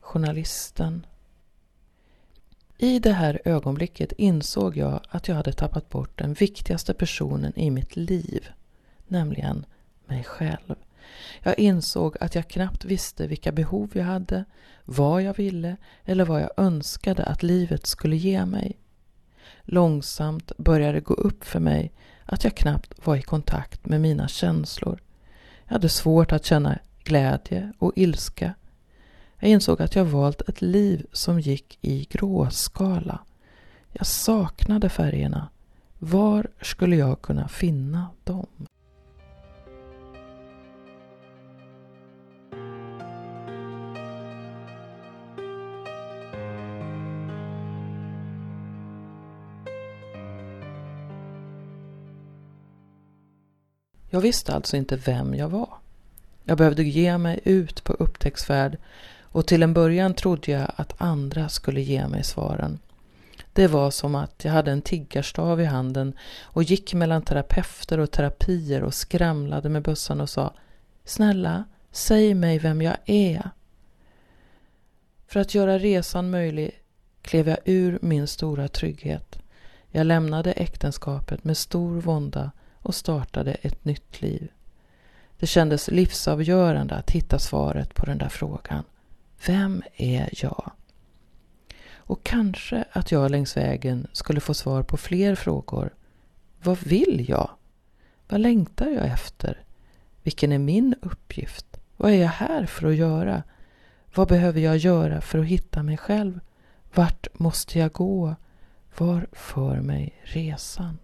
[0.00, 1.06] journalisten,
[2.82, 7.70] i det här ögonblicket insåg jag att jag hade tappat bort den viktigaste personen i
[7.70, 8.48] mitt liv,
[9.08, 9.66] nämligen
[10.06, 10.74] mig själv.
[11.42, 14.44] Jag insåg att jag knappt visste vilka behov jag hade,
[14.84, 18.78] vad jag ville eller vad jag önskade att livet skulle ge mig.
[19.62, 21.92] Långsamt började det gå upp för mig
[22.24, 25.02] att jag knappt var i kontakt med mina känslor.
[25.64, 28.54] Jag hade svårt att känna glädje och ilska.
[29.42, 33.18] Jag insåg att jag valt ett liv som gick i gråskala.
[33.92, 35.48] Jag saknade färgerna.
[35.98, 38.46] Var skulle jag kunna finna dem?
[54.10, 55.68] Jag visste alltså inte vem jag var.
[56.44, 58.78] Jag behövde ge mig ut på upptäcktsfärd
[59.32, 62.78] och till en början trodde jag att andra skulle ge mig svaren.
[63.52, 66.12] Det var som att jag hade en tiggarstav i handen
[66.42, 70.54] och gick mellan terapeuter och terapier och skramlade med bössan och sa
[71.04, 73.50] Snälla, säg mig vem jag är.
[75.26, 76.70] För att göra resan möjlig
[77.22, 79.38] klev jag ur min stora trygghet.
[79.90, 84.48] Jag lämnade äktenskapet med stor vånda och startade ett nytt liv.
[85.38, 88.84] Det kändes livsavgörande att hitta svaret på den där frågan.
[89.46, 90.72] Vem är jag?
[91.96, 95.94] Och kanske att jag längs vägen skulle få svar på fler frågor.
[96.62, 97.50] Vad vill jag?
[98.28, 99.64] Vad längtar jag efter?
[100.22, 101.80] Vilken är min uppgift?
[101.96, 103.42] Vad är jag här för att göra?
[104.14, 106.40] Vad behöver jag göra för att hitta mig själv?
[106.94, 108.34] Vart måste jag gå?
[108.98, 110.98] Var för mig resan?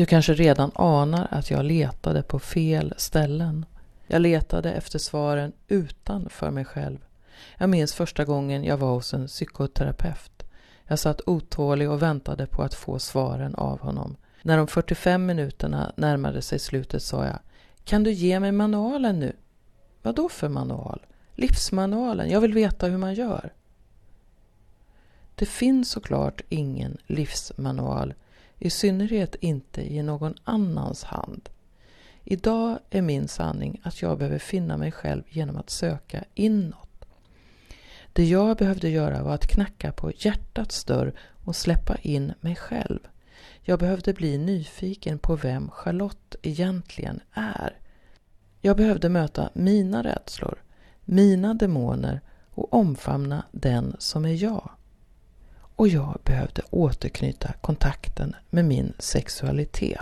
[0.00, 3.66] Du kanske redan anar att jag letade på fel ställen.
[4.06, 6.98] Jag letade efter svaren utanför mig själv.
[7.56, 10.42] Jag minns första gången jag var hos en psykoterapeut.
[10.86, 14.16] Jag satt otålig och väntade på att få svaren av honom.
[14.42, 17.38] När de 45 minuterna närmade sig slutet sa jag
[17.84, 19.32] Kan du ge mig manualen nu?
[20.02, 21.06] Vad då för manual?
[21.34, 23.52] Livsmanualen, jag vill veta hur man gör.
[25.34, 28.14] Det finns såklart ingen livsmanual
[28.60, 31.48] i synnerhet inte i någon annans hand.
[32.24, 37.04] Idag är min sanning att jag behöver finna mig själv genom att söka inåt.
[38.12, 41.12] Det jag behövde göra var att knacka på hjärtats dörr
[41.44, 42.98] och släppa in mig själv.
[43.62, 47.78] Jag behövde bli nyfiken på vem Charlotte egentligen är.
[48.60, 50.62] Jag behövde möta mina rädslor,
[51.04, 54.70] mina demoner och omfamna den som är jag
[55.80, 60.00] och jag behövde återknyta kontakten med min sexualitet.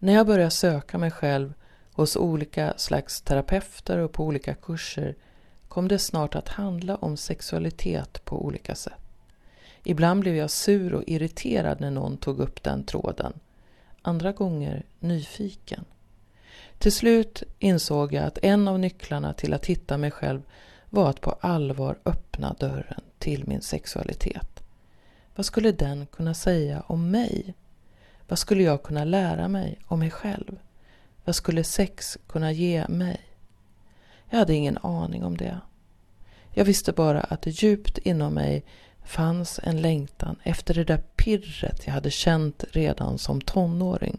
[0.00, 1.52] När jag började söka mig själv
[1.92, 5.14] hos olika slags terapeuter och på olika kurser
[5.68, 9.05] kom det snart att handla om sexualitet på olika sätt.
[9.88, 13.32] Ibland blev jag sur och irriterad när någon tog upp den tråden.
[14.02, 15.84] Andra gånger nyfiken.
[16.78, 20.42] Till slut insåg jag att en av nycklarna till att hitta mig själv
[20.90, 24.62] var att på allvar öppna dörren till min sexualitet.
[25.34, 27.54] Vad skulle den kunna säga om mig?
[28.28, 30.58] Vad skulle jag kunna lära mig om mig själv?
[31.24, 33.20] Vad skulle sex kunna ge mig?
[34.30, 35.60] Jag hade ingen aning om det.
[36.54, 38.64] Jag visste bara att det djupt inom mig
[39.06, 44.18] fanns en längtan efter det där pirret jag hade känt redan som tonåring.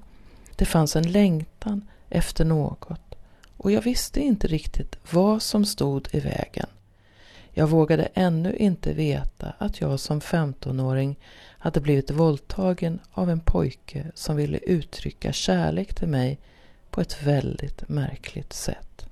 [0.56, 3.16] Det fanns en längtan efter något
[3.58, 6.68] och jag visste inte riktigt vad som stod i vägen.
[7.52, 11.16] Jag vågade ännu inte veta att jag som 15-åring
[11.58, 16.40] hade blivit våldtagen av en pojke som ville uttrycka kärlek till mig
[16.90, 19.06] på ett väldigt märkligt sätt.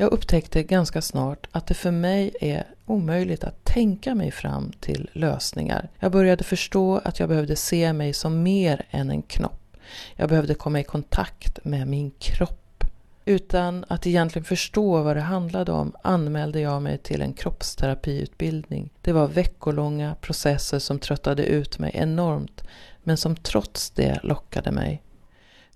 [0.00, 5.10] Jag upptäckte ganska snart att det för mig är omöjligt att tänka mig fram till
[5.12, 5.88] lösningar.
[5.98, 9.76] Jag började förstå att jag behövde se mig som mer än en knopp.
[10.16, 12.84] Jag behövde komma i kontakt med min kropp.
[13.24, 18.90] Utan att egentligen förstå vad det handlade om anmälde jag mig till en kroppsterapiutbildning.
[19.00, 22.64] Det var veckolånga processer som tröttade ut mig enormt
[23.02, 25.02] men som trots det lockade mig.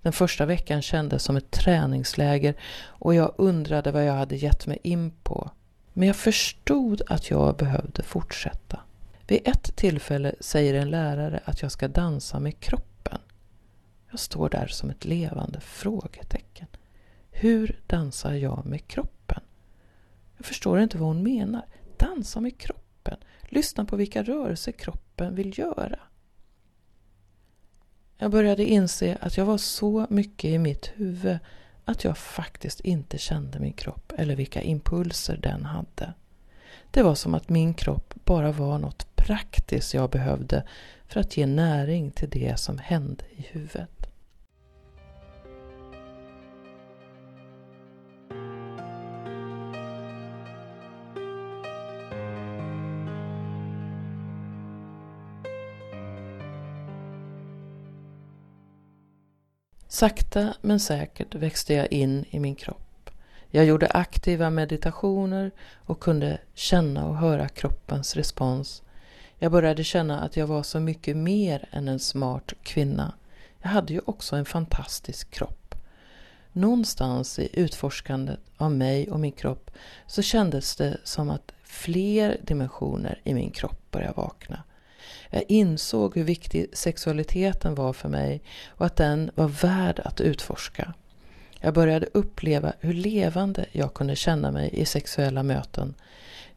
[0.03, 4.77] Den första veckan kändes som ett träningsläger och jag undrade vad jag hade gett mig
[4.83, 5.51] in på.
[5.93, 8.79] Men jag förstod att jag behövde fortsätta.
[9.27, 13.19] Vid ett tillfälle säger en lärare att jag ska dansa med kroppen.
[14.11, 16.67] Jag står där som ett levande frågetecken.
[17.31, 19.41] Hur dansar jag med kroppen?
[20.37, 21.65] Jag förstår inte vad hon menar.
[21.97, 23.17] Dansa med kroppen.
[23.41, 25.99] Lyssna på vilka rörelser kroppen vill göra.
[28.17, 31.37] Jag började inse att jag var så mycket i mitt huvud
[31.85, 36.13] att jag faktiskt inte kände min kropp eller vilka impulser den hade.
[36.91, 40.63] Det var som att min kropp bara var något praktiskt jag behövde
[41.07, 43.89] för att ge näring till det som hände i huvudet.
[60.03, 63.09] Sakta men säkert växte jag in i min kropp.
[63.49, 65.51] Jag gjorde aktiva meditationer
[65.85, 68.81] och kunde känna och höra kroppens respons.
[69.37, 73.13] Jag började känna att jag var så mycket mer än en smart kvinna.
[73.61, 75.75] Jag hade ju också en fantastisk kropp.
[76.51, 79.71] Någonstans i utforskandet av mig och min kropp
[80.07, 84.63] så kändes det som att fler dimensioner i min kropp började vakna.
[85.33, 90.93] Jag insåg hur viktig sexualiteten var för mig och att den var värd att utforska.
[91.59, 95.93] Jag började uppleva hur levande jag kunde känna mig i sexuella möten.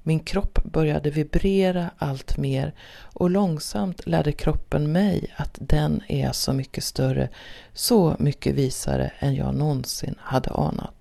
[0.02, 6.52] Min kropp började vibrera allt mer och långsamt lärde kroppen mig att den är så
[6.52, 7.28] mycket större,
[7.72, 10.95] så mycket visare än jag någonsin hade anat.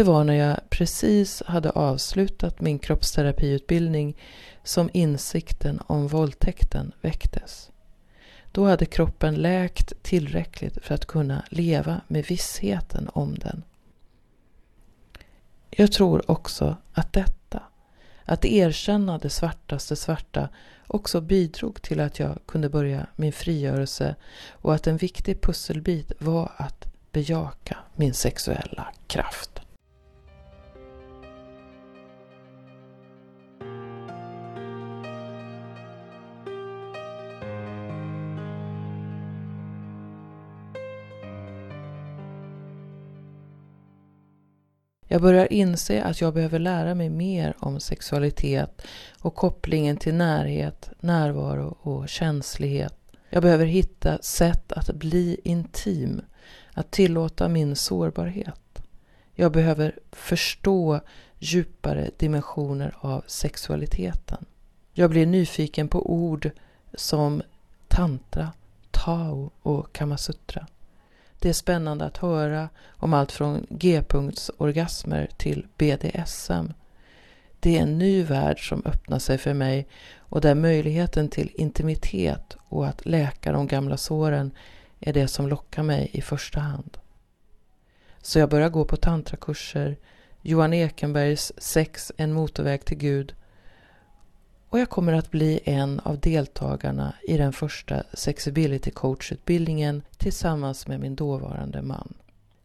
[0.00, 4.16] Det var när jag precis hade avslutat min kroppsterapiutbildning
[4.64, 7.70] som insikten om våldtäkten väcktes.
[8.52, 13.62] Då hade kroppen läkt tillräckligt för att kunna leva med vissheten om den.
[15.70, 17.62] Jag tror också att detta,
[18.24, 20.48] att erkänna det svartaste svarta,
[20.86, 24.16] också bidrog till att jag kunde börja min frigörelse
[24.50, 29.60] och att en viktig pusselbit var att bejaka min sexuella kraft.
[45.12, 48.82] Jag börjar inse att jag behöver lära mig mer om sexualitet
[49.20, 52.94] och kopplingen till närhet, närvaro och känslighet.
[53.30, 56.22] Jag behöver hitta sätt att bli intim,
[56.74, 58.82] att tillåta min sårbarhet.
[59.34, 61.00] Jag behöver förstå
[61.38, 64.44] djupare dimensioner av sexualiteten.
[64.92, 66.50] Jag blir nyfiken på ord
[66.94, 67.42] som
[67.88, 68.52] tantra,
[68.90, 70.66] tao och kamasutra.
[71.42, 76.72] Det är spännande att höra om allt från G-punktsorgasmer till BDSM.
[77.60, 82.56] Det är en ny värld som öppnar sig för mig och där möjligheten till intimitet
[82.68, 84.50] och att läka de gamla såren
[85.00, 86.98] är det som lockar mig i första hand.
[88.22, 89.96] Så jag börjar gå på tantrakurser,
[90.42, 93.34] Johan Ekenbergs Sex, en motorväg till Gud
[94.70, 101.00] och jag kommer att bli en av deltagarna i den första Sexability coachutbildningen tillsammans med
[101.00, 102.14] min dåvarande man.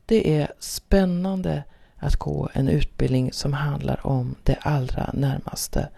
[0.06, 1.64] Det är spännande
[1.96, 5.90] att gå en utbildning som handlar om det allra närmaste.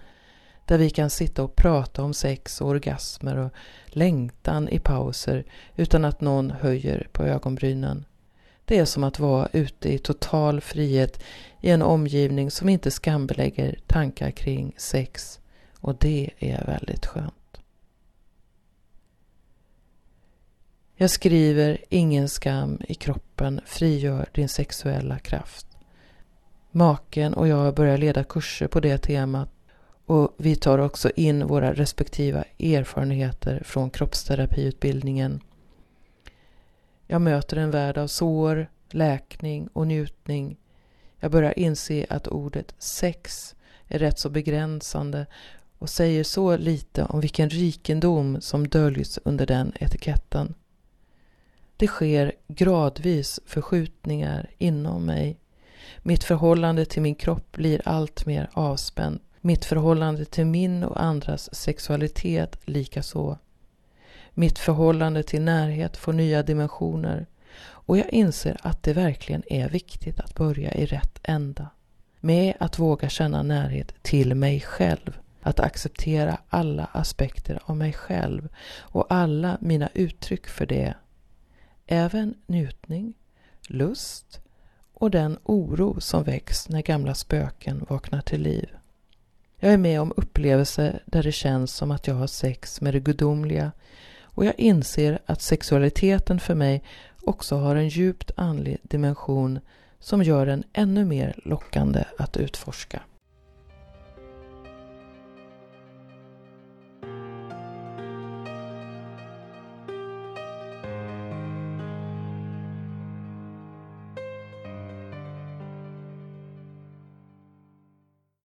[0.65, 3.51] Där vi kan sitta och prata om sex och orgasmer och
[3.85, 5.43] längtan i pauser
[5.75, 8.05] utan att någon höjer på ögonbrynen.
[8.65, 11.23] Det är som att vara ute i total frihet
[11.61, 15.39] i en omgivning som inte skambelägger tankar kring sex
[15.81, 17.33] och det är väldigt skönt.
[20.95, 25.67] Jag skriver Ingen skam i kroppen frigör din sexuella kraft.
[26.71, 29.49] Maken och jag börjar leda kurser på det temat
[30.05, 35.41] och vi tar också in våra respektiva erfarenheter från kroppsterapiutbildningen.
[37.07, 40.57] Jag möter en värld av sår, läkning och njutning.
[41.19, 43.55] Jag börjar inse att ordet sex
[43.87, 45.25] är rätt så begränsande
[45.79, 50.53] och säger så lite om vilken rikedom som döljs under den etiketten.
[51.77, 55.39] Det sker gradvis förskjutningar inom mig.
[55.97, 59.19] Mitt förhållande till min kropp blir allt mer avspänd.
[59.41, 63.37] Mitt förhållande till min och andras sexualitet likaså.
[64.33, 67.25] Mitt förhållande till närhet får nya dimensioner
[67.59, 71.69] och jag inser att det verkligen är viktigt att börja i rätt ända.
[72.19, 75.19] Med att våga känna närhet till mig själv.
[75.47, 80.93] Att acceptera alla aspekter av mig själv och alla mina uttryck för det.
[81.85, 83.13] Även njutning,
[83.67, 84.41] lust
[84.93, 88.69] och den oro som väcks när gamla spöken vaknar till liv.
[89.59, 92.99] Jag är med om upplevelser där det känns som att jag har sex med det
[92.99, 93.71] gudomliga
[94.21, 96.83] och jag inser att sexualiteten för mig
[97.23, 99.59] också har en djupt andlig dimension
[99.99, 103.01] som gör den ännu mer lockande att utforska.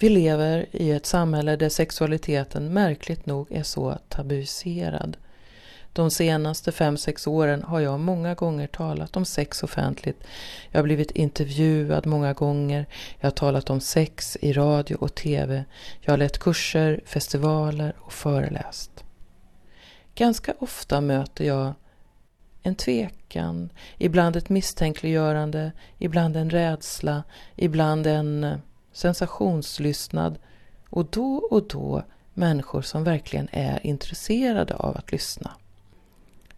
[0.02, 5.16] Vi lever i ett samhälle där sexualiteten märkligt nog är så tabuiserad.
[5.92, 10.24] De senaste fem sex åren har jag många gånger talat om sex offentligt.
[10.70, 12.86] Jag har blivit intervjuad många gånger.
[13.20, 15.64] Jag har talat om sex i radio och tv.
[16.00, 19.04] Jag har lett kurser, festivaler och föreläst.
[20.14, 21.74] Ganska ofta möter jag
[22.62, 27.22] en tvekan, ibland ett misstänkliggörande, ibland en rädsla,
[27.56, 28.60] ibland en
[28.92, 30.38] sensationslyssnad sensationslystnad
[30.90, 32.02] och då och då
[32.34, 35.50] människor som verkligen är intresserade av att lyssna.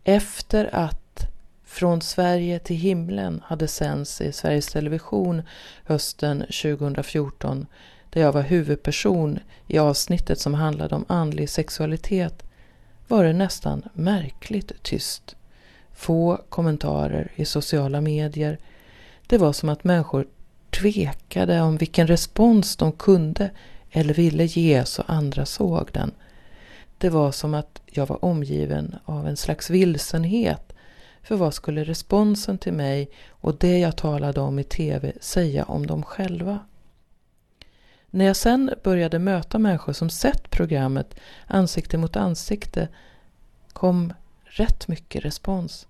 [0.05, 1.05] Efter att
[1.65, 5.43] Från Sverige till himlen hade sänds i Sveriges Television
[5.85, 7.67] hösten 2014
[8.11, 12.43] där jag var huvudperson i avsnittet som handlade om andlig sexualitet
[13.09, 15.37] var det nästan märkligt tyst.
[15.93, 18.59] Få kommentarer i sociala medier.
[19.27, 20.27] Det var som att människor
[20.81, 23.51] tvekade om vilken respons de kunde
[23.91, 26.13] eller ville ge så andra såg den.
[26.99, 30.73] Det var som att jag var omgiven av en slags vilsenhet.
[31.23, 35.87] För vad skulle responsen till mig och det jag talade om i TV säga om
[35.87, 36.59] dem själva?
[38.11, 41.15] När jag sen började möta människor som sett programmet
[41.47, 42.89] ansikte mot ansikte
[43.73, 44.13] kom
[44.45, 45.87] rätt mycket respons.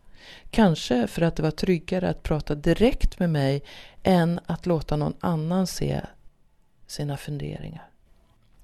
[0.51, 3.63] Kanske för att det var tryggare att prata direkt med mig
[4.03, 6.01] än att låta någon annan se
[6.87, 7.89] sina funderingar.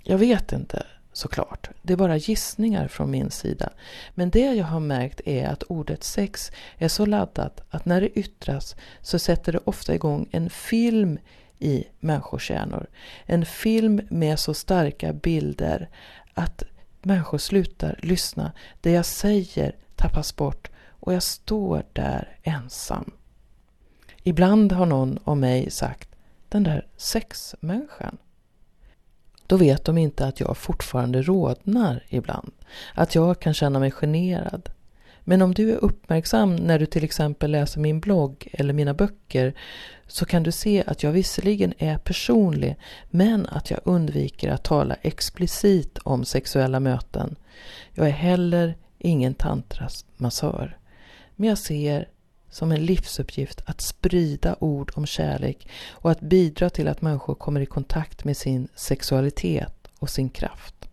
[0.02, 1.70] Jag vet inte såklart.
[1.82, 3.70] Det är bara gissningar från min sida.
[4.14, 8.18] Men det jag har märkt är att ordet sex är så laddat att när det
[8.18, 11.18] yttras så sätter det ofta igång en film
[11.58, 12.86] i människors hjärnor.
[13.26, 15.88] En film med så starka bilder
[16.34, 16.62] att
[17.02, 18.52] människor slutar lyssna.
[18.80, 20.69] Det jag säger tappas bort
[21.01, 23.11] och jag står där ensam.
[24.22, 26.09] Ibland har någon om mig sagt
[26.48, 28.18] den där sexmänniskan.
[29.46, 32.53] Då vet de inte att jag fortfarande rodnar ibland.
[32.94, 34.70] Att jag kan känna mig generad.
[35.24, 39.55] Men om du är uppmärksam när du till exempel läser min blogg eller mina böcker
[40.07, 42.76] så kan du se att jag visserligen är personlig
[43.11, 47.36] men att jag undviker att tala explicit om sexuella möten.
[47.92, 50.80] Jag är heller ingen tantrasmassör.
[51.41, 52.09] Men jag ser
[52.51, 57.61] som en livsuppgift att sprida ord om kärlek och att bidra till att människor kommer
[57.61, 60.91] i kontakt med sin sexualitet och sin kraft.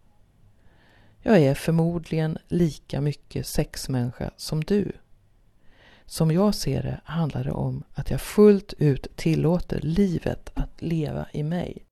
[1.22, 4.91] Jag är förmodligen lika mycket sexmänniska som du.
[6.06, 11.28] Som jag ser det handlar det om att jag fullt ut tillåter livet att leva
[11.34, 11.87] i mig.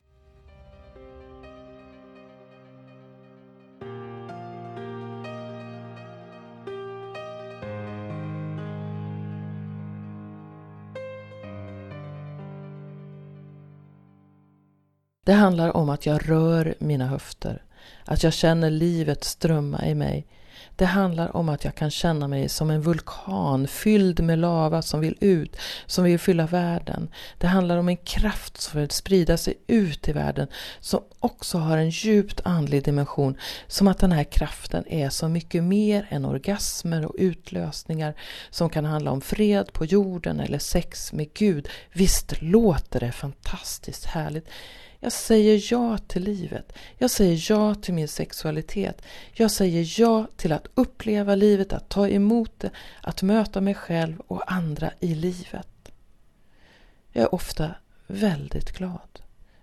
[15.26, 17.64] Det handlar om att jag rör mina höfter,
[18.06, 20.28] att jag känner livet strömma i mig.
[20.76, 25.00] Det handlar om att jag kan känna mig som en vulkan fylld med lava som
[25.00, 27.10] vill ut, som vill fylla världen.
[27.38, 30.48] Det handlar om en kraft som vill sprida sig ut i världen,
[30.80, 33.38] som också har en djupt andlig dimension.
[33.68, 38.14] Som att den här kraften är så mycket mer än orgasmer och utlösningar
[38.50, 41.70] som kan handla om fred på jorden eller sex med Gud.
[41.94, 44.50] Visst låter det fantastiskt härligt.
[45.06, 46.74] Jag säger ja till livet.
[46.98, 49.02] Jag säger ja till min sexualitet.
[49.34, 52.70] Jag säger ja till att uppleva livet, att ta emot det,
[53.02, 55.92] att möta mig själv och andra i livet.
[57.12, 57.76] Jag är ofta
[58.08, 59.22] väldigt glad.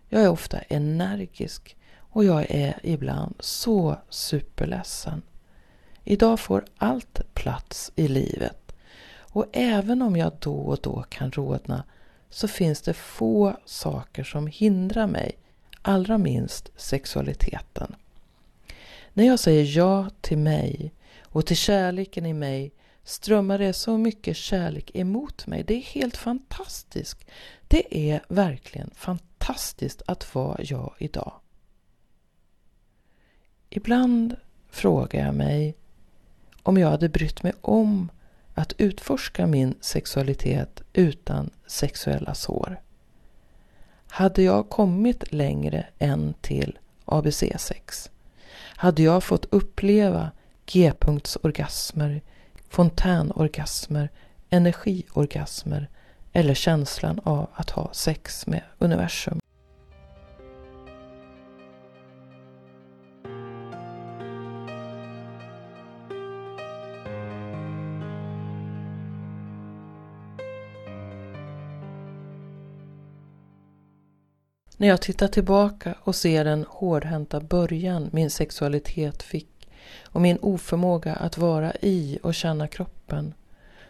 [0.08, 5.22] Jag är ofta energisk och jag är ibland så superledsen.
[6.04, 8.72] Idag får allt plats i livet
[9.18, 11.84] och även om jag då och då kan rodna
[12.32, 15.38] så finns det få saker som hindrar mig,
[15.82, 17.94] allra minst sexualiteten.
[19.12, 22.72] När jag säger ja till mig och till kärleken i mig
[23.04, 25.64] strömmar det så mycket kärlek emot mig.
[25.64, 27.24] Det är helt fantastiskt.
[27.68, 31.32] Det är verkligen fantastiskt att vara jag idag.
[33.70, 34.36] Ibland
[34.70, 35.76] frågar jag mig
[36.62, 38.10] om jag hade brytt mig om
[38.54, 42.80] att utforska min sexualitet utan sexuella sår.
[44.08, 48.10] Hade jag kommit längre än till ABC6?
[48.76, 50.30] Hade jag fått uppleva
[50.66, 52.20] G-punktsorgasmer,
[52.68, 54.08] fontänorgasmer,
[54.50, 55.88] energiorgasmer
[56.32, 59.41] eller känslan av att ha sex med universum?
[74.82, 79.68] När jag tittar tillbaka och ser den hårdhänta början min sexualitet fick
[80.02, 83.34] och min oförmåga att vara i och känna kroppen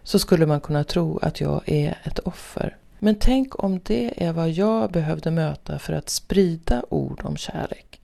[0.03, 2.77] så skulle man kunna tro att jag är ett offer.
[2.99, 8.01] Men tänk om det är vad jag behövde möta för att sprida ord om kärlek.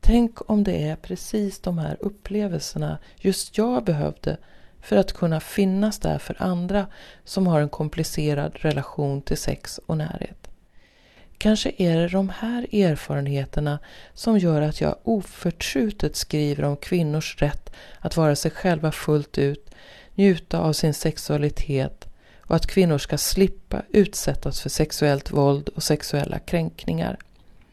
[0.00, 4.36] Tänk om det är precis de här upplevelserna just jag behövde
[4.80, 6.86] för att kunna finnas där för andra
[7.24, 10.47] som har en komplicerad relation till sex och närhet.
[11.38, 13.78] Kanske är det de här erfarenheterna
[14.14, 17.70] som gör att jag oförtrutet skriver om kvinnors rätt
[18.00, 19.70] att vara sig själva fullt ut,
[20.14, 22.08] njuta av sin sexualitet
[22.40, 27.16] och att kvinnor ska slippa utsättas för sexuellt våld och sexuella kränkningar.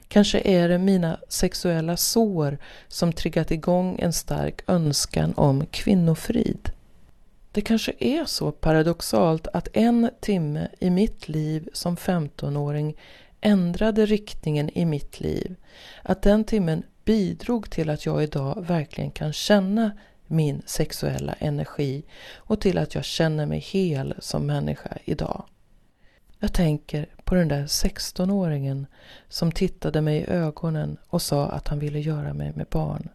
[0.07, 2.57] Kanske är det mina sexuella sår
[2.87, 6.69] som triggat igång en stark önskan om kvinnofrid.
[7.51, 12.95] Det kanske är så paradoxalt att en timme i mitt liv som 15-åring
[13.45, 15.55] ändrade riktningen i mitt liv.
[16.03, 19.91] Att den timmen bidrog till att jag idag verkligen kan känna
[20.27, 22.03] min sexuella energi
[22.35, 25.45] och till att jag känner mig hel som människa idag.
[26.39, 28.85] Jag tänker på den där 16-åringen
[29.29, 33.09] som tittade mig i ögonen och sa att han ville göra mig med barn.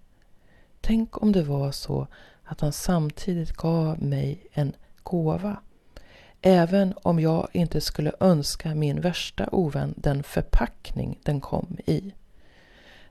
[0.80, 2.06] Tänk om det var så
[2.44, 4.72] att han samtidigt gav mig en
[5.02, 5.56] gåva
[6.42, 12.12] Även om jag inte skulle önska min värsta ovän den förpackning den kom i.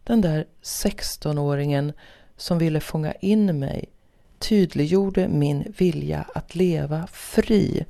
[0.03, 1.93] Den där 16-åringen
[2.38, 3.86] som ville fånga in mig
[4.39, 7.86] tydliggjorde min vilja att leva fri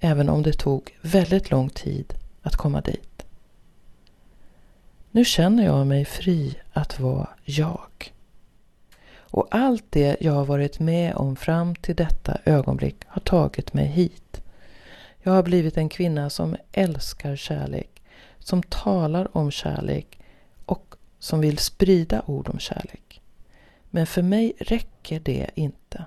[0.00, 3.26] även om det tog väldigt lång tid att komma dit.
[5.10, 8.12] Nu känner jag mig fri att vara jag.
[9.08, 13.86] Och allt det jag har varit med om fram till detta ögonblick har tagit mig
[13.86, 14.42] hit.
[15.26, 18.02] Jag har blivit en kvinna som älskar kärlek,
[18.38, 20.18] som talar om kärlek
[20.66, 23.20] och som vill sprida ord om kärlek.
[23.90, 26.04] Men för mig räcker det inte.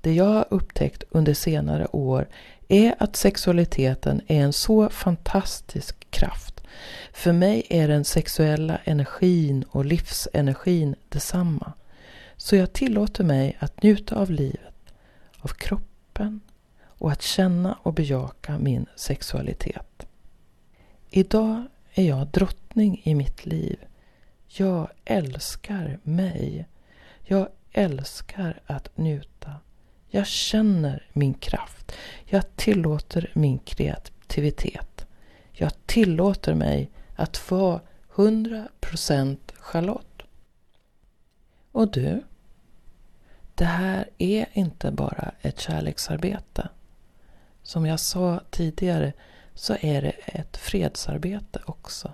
[0.00, 2.28] Det jag har upptäckt under senare år
[2.68, 6.60] är att sexualiteten är en så fantastisk kraft.
[7.12, 11.72] För mig är den sexuella energin och livsenergin detsamma.
[12.36, 14.74] Så jag tillåter mig att njuta av livet,
[15.38, 16.40] av kroppen,
[16.98, 20.06] och att känna och bejaka min sexualitet.
[21.10, 23.78] Idag är jag drottning i mitt liv.
[24.46, 26.66] Jag älskar mig.
[27.22, 29.52] Jag älskar att njuta.
[30.08, 31.92] Jag känner min kraft.
[32.24, 35.06] Jag tillåter min kreativitet.
[35.52, 37.80] Jag tillåter mig att vara
[38.14, 40.22] 100% Charlotte.
[41.72, 42.22] Och du?
[43.54, 46.68] Det här är inte bara ett kärleksarbete.
[47.66, 49.12] Som jag sa tidigare
[49.54, 52.12] så är det ett fredsarbete också.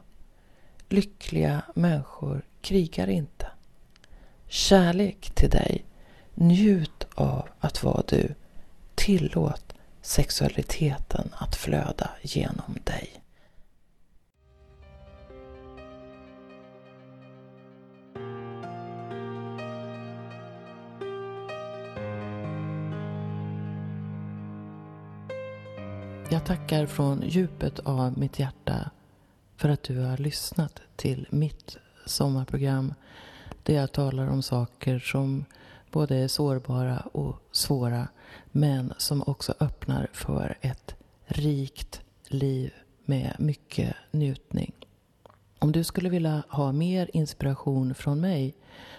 [0.88, 3.46] Lyckliga människor krigar inte.
[4.48, 5.84] Kärlek till dig.
[6.34, 8.34] Njut av att vara du.
[8.94, 13.21] Tillåt sexualiteten att flöda genom dig.
[26.32, 28.90] Jag tackar från djupet av mitt hjärta
[29.56, 31.76] för att du har lyssnat till mitt
[32.06, 32.94] sommarprogram
[33.62, 35.44] där jag talar om saker som
[35.90, 38.08] både är sårbara och svåra
[38.50, 42.72] men som också öppnar för ett rikt liv
[43.04, 44.72] med mycket njutning.
[45.58, 48.54] Om du skulle vilja ha mer inspiration från mig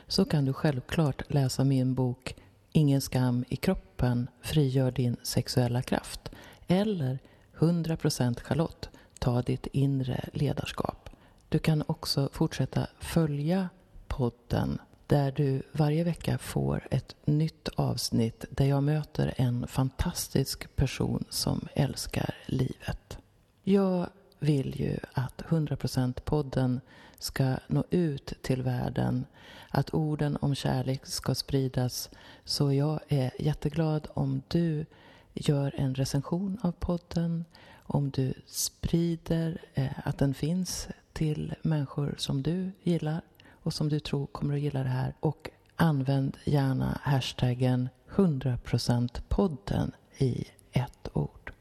[0.07, 2.35] så kan du självklart läsa min bok
[2.75, 6.32] Ingen skam i kroppen frigör din sexuella kraft
[6.67, 7.19] eller
[7.57, 8.89] 100% Charlotte.
[9.19, 11.09] Ta ditt inre ledarskap.
[11.49, 13.69] Du kan också fortsätta följa
[14.07, 21.25] podden där du varje vecka får ett nytt avsnitt där jag möter en fantastisk person
[21.29, 23.17] som älskar livet.
[23.63, 24.07] Jag
[24.39, 26.81] vill ju att 100% podden
[27.19, 29.25] ska nå ut till världen,
[29.69, 32.09] att orden om kärlek ska spridas.
[32.43, 34.85] Så jag är jätteglad om du
[35.33, 37.45] gör en recension av podden,
[37.83, 43.99] om du sprider eh, att den finns till människor som du gillar och som du
[43.99, 45.13] tror kommer att gilla det här.
[45.19, 51.53] Och använd gärna hashtaggen 100% podden i ett ord.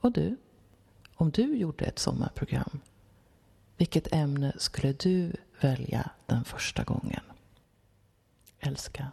[0.00, 0.36] Och du,
[1.14, 2.80] om du gjorde ett sommarprogram,
[3.76, 7.22] vilket ämne skulle du välja den första gången?
[8.60, 9.12] Älska